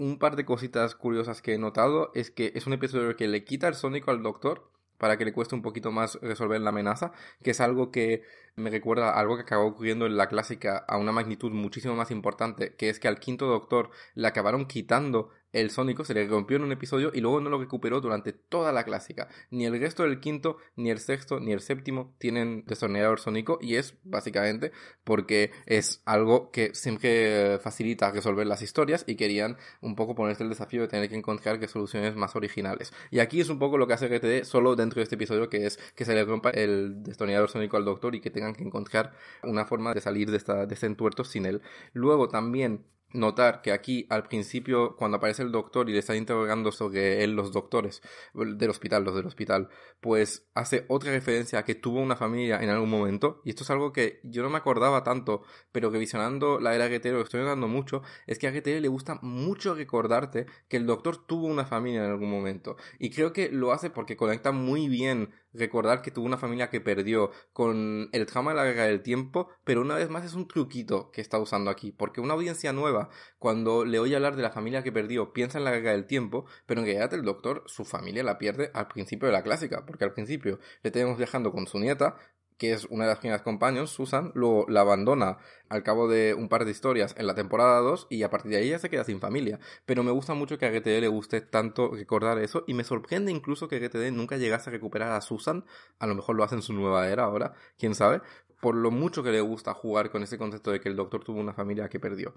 un 0.00 0.18
par 0.18 0.34
de 0.34 0.46
cositas 0.46 0.94
curiosas 0.94 1.42
que 1.42 1.52
he 1.52 1.58
notado 1.58 2.10
es 2.14 2.30
que 2.30 2.52
es 2.54 2.66
un 2.66 2.72
episodio 2.72 3.16
que 3.16 3.28
le 3.28 3.44
quita 3.44 3.68
el 3.68 3.74
sónico 3.74 4.10
al 4.10 4.22
doctor 4.22 4.70
para 4.96 5.18
que 5.18 5.26
le 5.26 5.34
cueste 5.34 5.54
un 5.54 5.60
poquito 5.60 5.92
más 5.92 6.18
resolver 6.22 6.58
la 6.62 6.70
amenaza, 6.70 7.12
que 7.42 7.50
es 7.50 7.60
algo 7.60 7.90
que 7.90 8.22
me 8.56 8.70
recuerda 8.70 9.10
a 9.10 9.20
algo 9.20 9.36
que 9.36 9.42
acabó 9.42 9.66
ocurriendo 9.66 10.06
en 10.06 10.16
la 10.16 10.28
clásica 10.28 10.78
a 10.88 10.96
una 10.96 11.12
magnitud 11.12 11.52
muchísimo 11.52 11.96
más 11.96 12.10
importante, 12.10 12.74
que 12.76 12.88
es 12.88 12.98
que 12.98 13.08
al 13.08 13.20
quinto 13.20 13.46
doctor 13.46 13.90
le 14.14 14.26
acabaron 14.26 14.64
quitando 14.66 15.30
el 15.52 15.70
Sónico 15.70 16.04
se 16.04 16.14
le 16.14 16.26
rompió 16.26 16.56
en 16.56 16.64
un 16.64 16.72
episodio 16.72 17.10
y 17.14 17.20
luego 17.20 17.40
no 17.40 17.50
lo 17.50 17.58
recuperó 17.58 18.00
durante 18.00 18.32
toda 18.32 18.72
la 18.72 18.84
clásica. 18.84 19.28
Ni 19.50 19.66
el 19.66 19.78
resto 19.78 20.04
del 20.04 20.20
quinto, 20.20 20.58
ni 20.76 20.90
el 20.90 20.98
sexto, 20.98 21.40
ni 21.40 21.52
el 21.52 21.60
séptimo 21.60 22.14
tienen 22.18 22.64
destornillador 22.66 23.20
sónico 23.20 23.58
y 23.60 23.76
es 23.76 23.94
básicamente 24.04 24.72
porque 25.04 25.52
es 25.66 26.02
algo 26.04 26.50
que 26.50 26.74
siempre 26.74 27.58
facilita 27.58 28.10
resolver 28.10 28.46
las 28.46 28.62
historias 28.62 29.04
y 29.06 29.16
querían 29.16 29.56
un 29.80 29.96
poco 29.96 30.14
ponerse 30.14 30.42
el 30.42 30.48
desafío 30.48 30.82
de 30.82 30.88
tener 30.88 31.08
que 31.08 31.16
encontrar 31.16 31.58
que 31.58 31.68
soluciones 31.68 32.16
más 32.16 32.36
originales. 32.36 32.92
Y 33.10 33.20
aquí 33.20 33.40
es 33.40 33.48
un 33.48 33.58
poco 33.58 33.78
lo 33.78 33.86
que 33.86 33.94
hace 33.94 34.08
GTD 34.08 34.44
solo 34.44 34.76
dentro 34.76 35.00
de 35.00 35.04
este 35.04 35.16
episodio 35.16 35.48
que 35.48 35.66
es 35.66 35.78
que 35.94 36.04
se 36.04 36.14
le 36.14 36.24
rompa 36.24 36.50
el 36.50 37.02
destornillador 37.02 37.50
sónico 37.50 37.76
al 37.76 37.84
doctor 37.84 38.14
y 38.14 38.20
que 38.20 38.30
tengan 38.30 38.54
que 38.54 38.64
encontrar 38.64 39.12
una 39.42 39.64
forma 39.64 39.94
de 39.94 40.00
salir 40.00 40.30
de, 40.30 40.36
esta, 40.36 40.66
de 40.66 40.74
este 40.74 40.86
entuerto 40.86 41.24
sin 41.24 41.46
él. 41.46 41.62
Luego 41.92 42.28
también 42.28 42.84
notar 43.12 43.62
que 43.62 43.72
aquí 43.72 44.06
al 44.08 44.24
principio 44.24 44.96
cuando 44.96 45.16
aparece 45.16 45.42
el 45.42 45.52
doctor 45.52 45.88
y 45.88 45.92
le 45.92 45.98
está 45.98 46.16
interrogando 46.16 46.72
sobre 46.72 47.24
él 47.24 47.32
los 47.32 47.52
doctores 47.52 48.02
del 48.34 48.70
hospital, 48.70 49.04
los 49.04 49.14
del 49.14 49.26
hospital, 49.26 49.68
pues 50.00 50.46
hace 50.54 50.84
otra 50.88 51.10
referencia 51.10 51.58
a 51.58 51.64
que 51.64 51.74
tuvo 51.74 52.00
una 52.00 52.16
familia 52.16 52.60
en 52.62 52.70
algún 52.70 52.90
momento. 52.90 53.40
Y 53.44 53.50
esto 53.50 53.64
es 53.64 53.70
algo 53.70 53.92
que 53.92 54.20
yo 54.22 54.42
no 54.42 54.50
me 54.50 54.58
acordaba 54.58 55.02
tanto, 55.02 55.42
pero 55.72 55.90
revisionando 55.90 56.60
la 56.60 56.74
era 56.74 56.88
GT 56.88 57.06
lo 57.06 57.18
que 57.18 57.24
estoy 57.24 57.40
notando 57.40 57.68
mucho 57.68 58.02
es 58.26 58.38
que 58.38 58.46
a 58.46 58.52
GT 58.52 58.80
le 58.80 58.88
gusta 58.88 59.18
mucho 59.22 59.74
recordarte 59.74 60.46
que 60.68 60.76
el 60.76 60.86
doctor 60.86 61.16
tuvo 61.26 61.46
una 61.46 61.64
familia 61.64 62.04
en 62.04 62.10
algún 62.10 62.30
momento. 62.30 62.76
Y 62.98 63.10
creo 63.10 63.32
que 63.32 63.50
lo 63.50 63.72
hace 63.72 63.90
porque 63.90 64.16
conecta 64.16 64.52
muy 64.52 64.88
bien 64.88 65.30
recordar 65.52 66.02
que 66.02 66.10
tuvo 66.10 66.26
una 66.26 66.38
familia 66.38 66.70
que 66.70 66.80
perdió 66.80 67.30
con 67.52 68.08
el 68.12 68.26
trauma 68.26 68.52
de 68.52 68.56
la 68.56 68.64
guerra 68.64 68.84
del 68.84 69.02
tiempo, 69.02 69.48
pero 69.64 69.80
una 69.80 69.96
vez 69.96 70.08
más 70.10 70.24
es 70.24 70.34
un 70.34 70.46
truquito 70.46 71.10
que 71.10 71.20
está 71.20 71.38
usando 71.38 71.70
aquí, 71.70 71.92
porque 71.92 72.20
una 72.20 72.34
audiencia 72.34 72.72
nueva, 72.72 72.99
cuando 73.38 73.84
le 73.84 73.98
oye 73.98 74.16
hablar 74.16 74.36
de 74.36 74.42
la 74.42 74.50
familia 74.50 74.82
que 74.82 74.92
perdió, 74.92 75.32
piensa 75.32 75.58
en 75.58 75.64
la 75.64 75.70
guerra 75.72 75.92
del 75.92 76.06
tiempo, 76.06 76.44
pero 76.66 76.80
en 76.80 76.86
realidad 76.86 77.14
el 77.14 77.24
doctor 77.24 77.62
su 77.66 77.84
familia 77.84 78.22
la 78.22 78.38
pierde 78.38 78.70
al 78.74 78.88
principio 78.88 79.26
de 79.26 79.32
la 79.32 79.42
clásica, 79.42 79.86
porque 79.86 80.04
al 80.04 80.12
principio 80.12 80.58
le 80.82 80.90
tenemos 80.90 81.16
viajando 81.16 81.52
con 81.52 81.66
su 81.66 81.78
nieta, 81.78 82.16
que 82.60 82.74
es 82.74 82.84
una 82.90 83.04
de 83.04 83.10
las 83.12 83.20
primeras 83.20 83.40
compañeros, 83.40 83.90
Susan, 83.90 84.32
luego 84.34 84.66
la 84.68 84.82
abandona 84.82 85.38
al 85.70 85.82
cabo 85.82 86.08
de 86.08 86.34
un 86.34 86.50
par 86.50 86.66
de 86.66 86.70
historias 86.70 87.14
en 87.16 87.26
la 87.26 87.34
temporada 87.34 87.80
2 87.80 88.08
y 88.10 88.22
a 88.22 88.28
partir 88.28 88.50
de 88.50 88.58
ahí 88.58 88.68
ya 88.68 88.78
se 88.78 88.90
queda 88.90 89.02
sin 89.02 89.18
familia. 89.18 89.58
Pero 89.86 90.02
me 90.02 90.10
gusta 90.10 90.34
mucho 90.34 90.58
que 90.58 90.66
a 90.66 90.70
GTD 90.70 91.00
le 91.00 91.08
guste 91.08 91.40
tanto 91.40 91.88
recordar 91.88 92.38
eso 92.38 92.64
y 92.66 92.74
me 92.74 92.84
sorprende 92.84 93.32
incluso 93.32 93.66
que 93.66 93.78
GTD 93.78 94.12
nunca 94.12 94.36
llegase 94.36 94.68
a 94.68 94.74
recuperar 94.74 95.12
a 95.12 95.22
Susan, 95.22 95.64
a 95.98 96.06
lo 96.06 96.14
mejor 96.14 96.36
lo 96.36 96.44
hace 96.44 96.54
en 96.54 96.60
su 96.60 96.74
nueva 96.74 97.08
era 97.08 97.24
ahora, 97.24 97.54
quién 97.78 97.94
sabe, 97.94 98.20
por 98.60 98.74
lo 98.74 98.90
mucho 98.90 99.22
que 99.22 99.30
le 99.30 99.40
gusta 99.40 99.72
jugar 99.72 100.10
con 100.10 100.22
ese 100.22 100.36
concepto 100.36 100.70
de 100.70 100.80
que 100.80 100.90
el 100.90 100.96
doctor 100.96 101.24
tuvo 101.24 101.40
una 101.40 101.54
familia 101.54 101.88
que 101.88 101.98
perdió. 101.98 102.34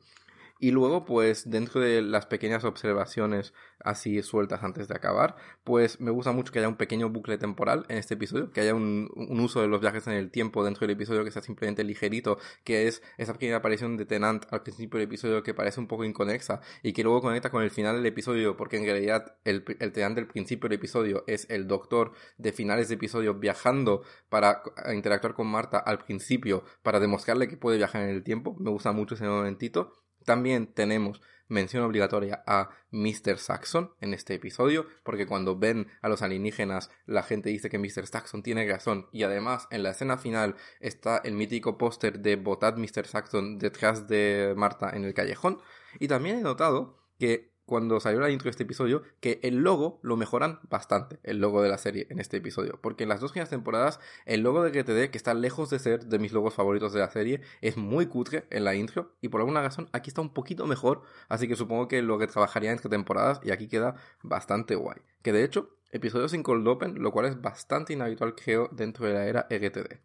Y 0.60 0.72
luego, 0.72 1.06
pues, 1.06 1.50
dentro 1.50 1.82
de 1.82 2.02
las 2.02 2.26
pequeñas 2.26 2.64
observaciones 2.64 3.54
así 3.84 4.22
sueltas 4.24 4.64
antes 4.64 4.88
de 4.88 4.96
acabar, 4.96 5.36
pues 5.64 6.00
me 6.00 6.12
gusta 6.12 6.32
mucho 6.32 6.52
que 6.52 6.60
haya 6.60 6.68
un 6.68 6.78
pequeño 6.78 7.10
bucle 7.10 7.38
temporal 7.38 7.86
en 7.90 7.98
este 7.98 8.14
episodio, 8.14 8.52
que 8.52 8.62
haya 8.62 8.74
un, 8.74 9.10
uso 9.16 9.62
de 9.62 9.68
los 9.68 9.82
viajes 9.82 10.08
en 10.08 10.14
el 10.14 10.32
tiempo 10.32 10.64
dentro 10.64 10.82
del 10.82 10.92
episodio 10.92 11.24
que 11.24 11.32
sea 11.32 11.42
simplemente 11.42 11.84
ligerito, 11.84 12.38
que 12.64 12.88
es 12.88 13.04
esa 13.18 13.34
pequeña 13.34 13.58
aparición 13.58 13.98
de 13.98 14.06
Tenant 14.06 14.46
al 14.52 14.64
principio 14.64 15.00
del 15.00 15.08
episodio 15.08 15.44
que 15.44 15.54
parece 15.54 15.80
un 15.80 15.88
poco 15.88 16.06
inconexa 16.06 16.62
y 16.82 16.94
que 16.94 17.04
luego 17.04 17.22
conecta 17.22 17.50
con 17.50 17.64
el 17.64 17.72
final 17.72 17.98
del 17.98 18.06
episodio, 18.06 18.56
porque 18.58 18.78
en 18.78 18.86
realidad 18.86 19.36
el, 19.44 19.64
el 19.80 19.92
Tenant 19.92 20.16
del 20.16 20.28
principio 20.28 20.70
del 20.70 20.78
episodio 20.78 21.24
es 21.28 21.50
el 21.50 21.68
doctor 21.68 22.14
de 22.38 22.54
finales 22.54 22.88
de 22.88 22.96
episodio 22.96 23.36
viajando 23.36 24.04
para 24.30 24.64
interactuar 24.94 25.34
con 25.34 25.48
Marta 25.48 25.78
al 25.78 26.00
principio 26.00 26.64
para 26.84 27.00
demostrarle 27.00 27.48
que 27.48 27.58
puede 27.58 27.78
viajar 27.78 28.04
en 28.04 28.10
el 28.10 28.24
tiempo. 28.24 28.56
Me 28.60 28.70
gusta 28.70 28.92
mucho 28.92 29.16
ese 29.16 29.26
momentito. 29.26 30.03
También 30.26 30.68
tenemos 30.68 31.22
mención 31.48 31.84
obligatoria 31.84 32.44
a 32.48 32.70
Mr. 32.92 33.38
Saxon 33.38 33.94
en 34.02 34.14
este 34.14 34.34
episodio, 34.34 34.88
porque 35.04 35.26
cuando 35.26 35.58
ven 35.58 35.88
a 36.02 36.10
los 36.10 36.22
alienígenas, 36.22 36.90
la 37.06 37.24
gente 37.24 37.50
dice 37.50 37.70
que 37.70 37.80
Mr. 37.80 38.08
Saxon 38.08 38.44
tiene 38.44 38.68
razón, 38.68 39.08
y 39.12 39.24
además 39.24 39.68
en 39.70 39.84
la 39.84 39.92
escena 39.92 40.18
final 40.18 40.56
está 40.80 41.18
el 41.18 41.34
mítico 41.34 41.78
póster 41.78 42.20
de 42.20 42.36
Botad 42.36 42.78
Mr. 42.78 43.06
Saxon 43.06 43.60
detrás 43.60 44.08
de 44.08 44.54
Marta 44.58 44.90
en 44.94 45.06
el 45.06 45.14
callejón, 45.14 45.62
y 46.00 46.08
también 46.08 46.40
he 46.40 46.42
notado 46.42 46.98
que 47.20 47.53
cuando 47.74 48.00
salió 48.00 48.20
la 48.20 48.30
intro 48.30 48.44
de 48.44 48.52
este 48.52 48.62
episodio, 48.62 49.02
que 49.20 49.40
el 49.42 49.64
logo 49.64 50.00
lo 50.04 50.16
mejoran 50.16 50.60
bastante, 50.70 51.18
el 51.24 51.40
logo 51.40 51.64
de 51.64 51.70
la 51.70 51.80
serie 51.80 52.06
en 52.12 52.20
este 52.20 52.38
episodio. 52.38 52.78
Porque 52.80 53.02
en 53.02 53.10
las 53.10 53.20
dos 53.20 53.32
primeras 53.32 53.50
temporadas, 53.50 54.00
el 54.28 54.42
logo 54.42 54.64
de 54.64 54.70
GTD, 54.70 55.10
que 55.10 55.18
está 55.18 55.34
lejos 55.34 55.72
de 55.72 55.80
ser 55.80 56.06
de 56.06 56.20
mis 56.20 56.34
logos 56.34 56.54
favoritos 56.54 56.94
de 56.94 57.00
la 57.00 57.10
serie, 57.10 57.42
es 57.62 57.76
muy 57.76 58.06
cutre 58.06 58.46
en 58.52 58.64
la 58.64 58.76
intro. 58.76 59.16
Y 59.22 59.30
por 59.30 59.42
alguna 59.42 59.64
razón, 59.64 59.90
aquí 59.92 60.12
está 60.12 60.22
un 60.22 60.36
poquito 60.36 60.68
mejor. 60.68 61.02
Así 61.30 61.48
que 61.48 61.56
supongo 61.56 61.88
que 61.88 62.04
lo 62.04 62.20
que 62.20 62.28
trabajaría 62.28 62.72
entre 62.72 62.92
temporadas, 62.92 63.40
y 63.44 63.50
aquí 63.50 63.68
queda 63.68 63.96
bastante 64.22 64.76
guay. 64.76 65.00
Que 65.24 65.34
de 65.34 65.44
hecho, 65.44 65.76
episodio 65.90 66.30
sin 66.30 66.44
cold 66.44 66.68
open, 66.68 67.02
lo 67.02 67.12
cual 67.12 67.26
es 67.26 67.42
bastante 67.42 67.94
inhabitual, 67.94 68.36
creo, 68.36 68.70
dentro 68.72 69.08
de 69.08 69.14
la 69.16 69.26
era 69.26 69.48
EGTD. 69.50 70.00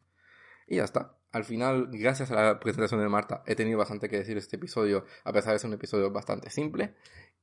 Y 0.69 0.77
ya 0.77 0.85
está. 0.85 1.18
Al 1.33 1.45
final, 1.45 1.89
gracias 1.93 2.31
a 2.31 2.43
la 2.43 2.61
presentación 2.61 3.01
de 3.01 3.09
Marta, 3.09 3.43
he 3.47 3.55
tenido 3.55 3.79
bastante 3.79 4.09
que 4.09 4.19
decir 4.19 4.37
este 4.37 4.57
episodio, 4.57 5.05
a 5.25 5.33
pesar 5.33 5.53
de 5.53 5.59
ser 5.59 5.69
un 5.69 5.75
episodio 5.75 6.11
bastante 6.11 6.51
simple. 6.51 6.95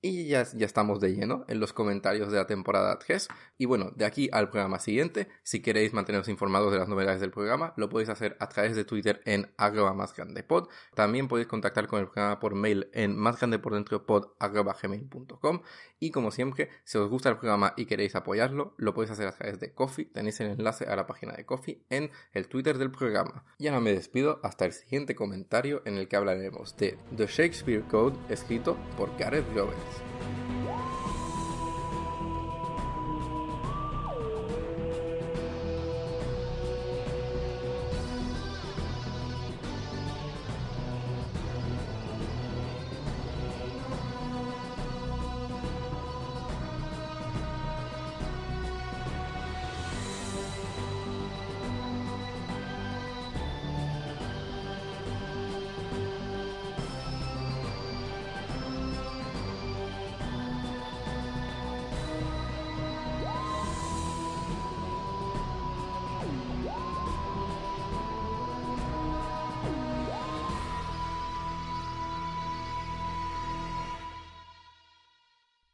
Y 0.01 0.27
ya, 0.27 0.43
ya 0.53 0.67
estamos 0.67 0.99
de 0.99 1.15
lleno 1.15 1.45
en 1.47 1.59
los 1.59 1.73
comentarios 1.73 2.31
de 2.31 2.37
la 2.37 2.45
temporada 2.45 2.99
3. 2.99 3.27
Y 3.57 3.65
bueno, 3.65 3.91
de 3.95 4.05
aquí 4.05 4.29
al 4.31 4.49
programa 4.51 4.77
siguiente, 4.77 5.27
si 5.41 5.61
queréis 5.61 5.93
manteneros 5.93 6.27
informados 6.27 6.71
de 6.71 6.77
las 6.77 6.87
novedades 6.87 7.21
del 7.21 7.31
programa, 7.31 7.73
lo 7.75 7.89
podéis 7.89 8.09
hacer 8.09 8.37
a 8.39 8.47
través 8.47 8.75
de 8.75 8.85
Twitter 8.85 9.21
en 9.25 9.51
arroba 9.57 9.93
más 9.93 10.15
grande. 10.15 10.45
También 10.93 11.27
podéis 11.27 11.47
contactar 11.47 11.87
con 11.87 12.01
el 12.01 12.05
programa 12.05 12.39
por 12.39 12.53
mail 12.53 12.87
en 12.93 13.17
más 13.17 13.39
grande 13.39 13.57
por 13.57 13.73
dentro 13.73 14.05
pod 14.05 14.27
gmail.com. 14.39 15.61
Y 15.99 16.11
como 16.11 16.29
siempre, 16.29 16.69
si 16.83 16.99
os 16.99 17.09
gusta 17.09 17.29
el 17.29 17.37
programa 17.37 17.73
y 17.75 17.85
queréis 17.85 18.15
apoyarlo, 18.15 18.75
lo 18.77 18.93
podéis 18.93 19.11
hacer 19.11 19.27
a 19.27 19.31
través 19.31 19.59
de 19.59 19.73
Coffee. 19.73 20.05
Tenéis 20.05 20.39
el 20.41 20.51
enlace 20.51 20.85
a 20.85 20.95
la 20.95 21.07
página 21.07 21.33
de 21.33 21.45
Coffee 21.45 21.83
en 21.89 22.11
el 22.33 22.47
Twitter 22.47 22.77
del 22.77 22.91
programa. 22.91 23.43
Y 23.57 23.67
me 23.79 23.93
despido 23.93 24.39
hasta 24.43 24.65
el 24.65 24.73
siguiente 24.73 25.15
comentario 25.15 25.81
en 25.85 25.97
el 25.97 26.07
que 26.07 26.15
hablaremos 26.15 26.75
de 26.77 26.97
The 27.15 27.27
Shakespeare 27.27 27.83
Code 27.89 28.17
escrito 28.29 28.77
por 28.97 29.15
Gareth 29.17 29.47
Roberts. 29.55 30.64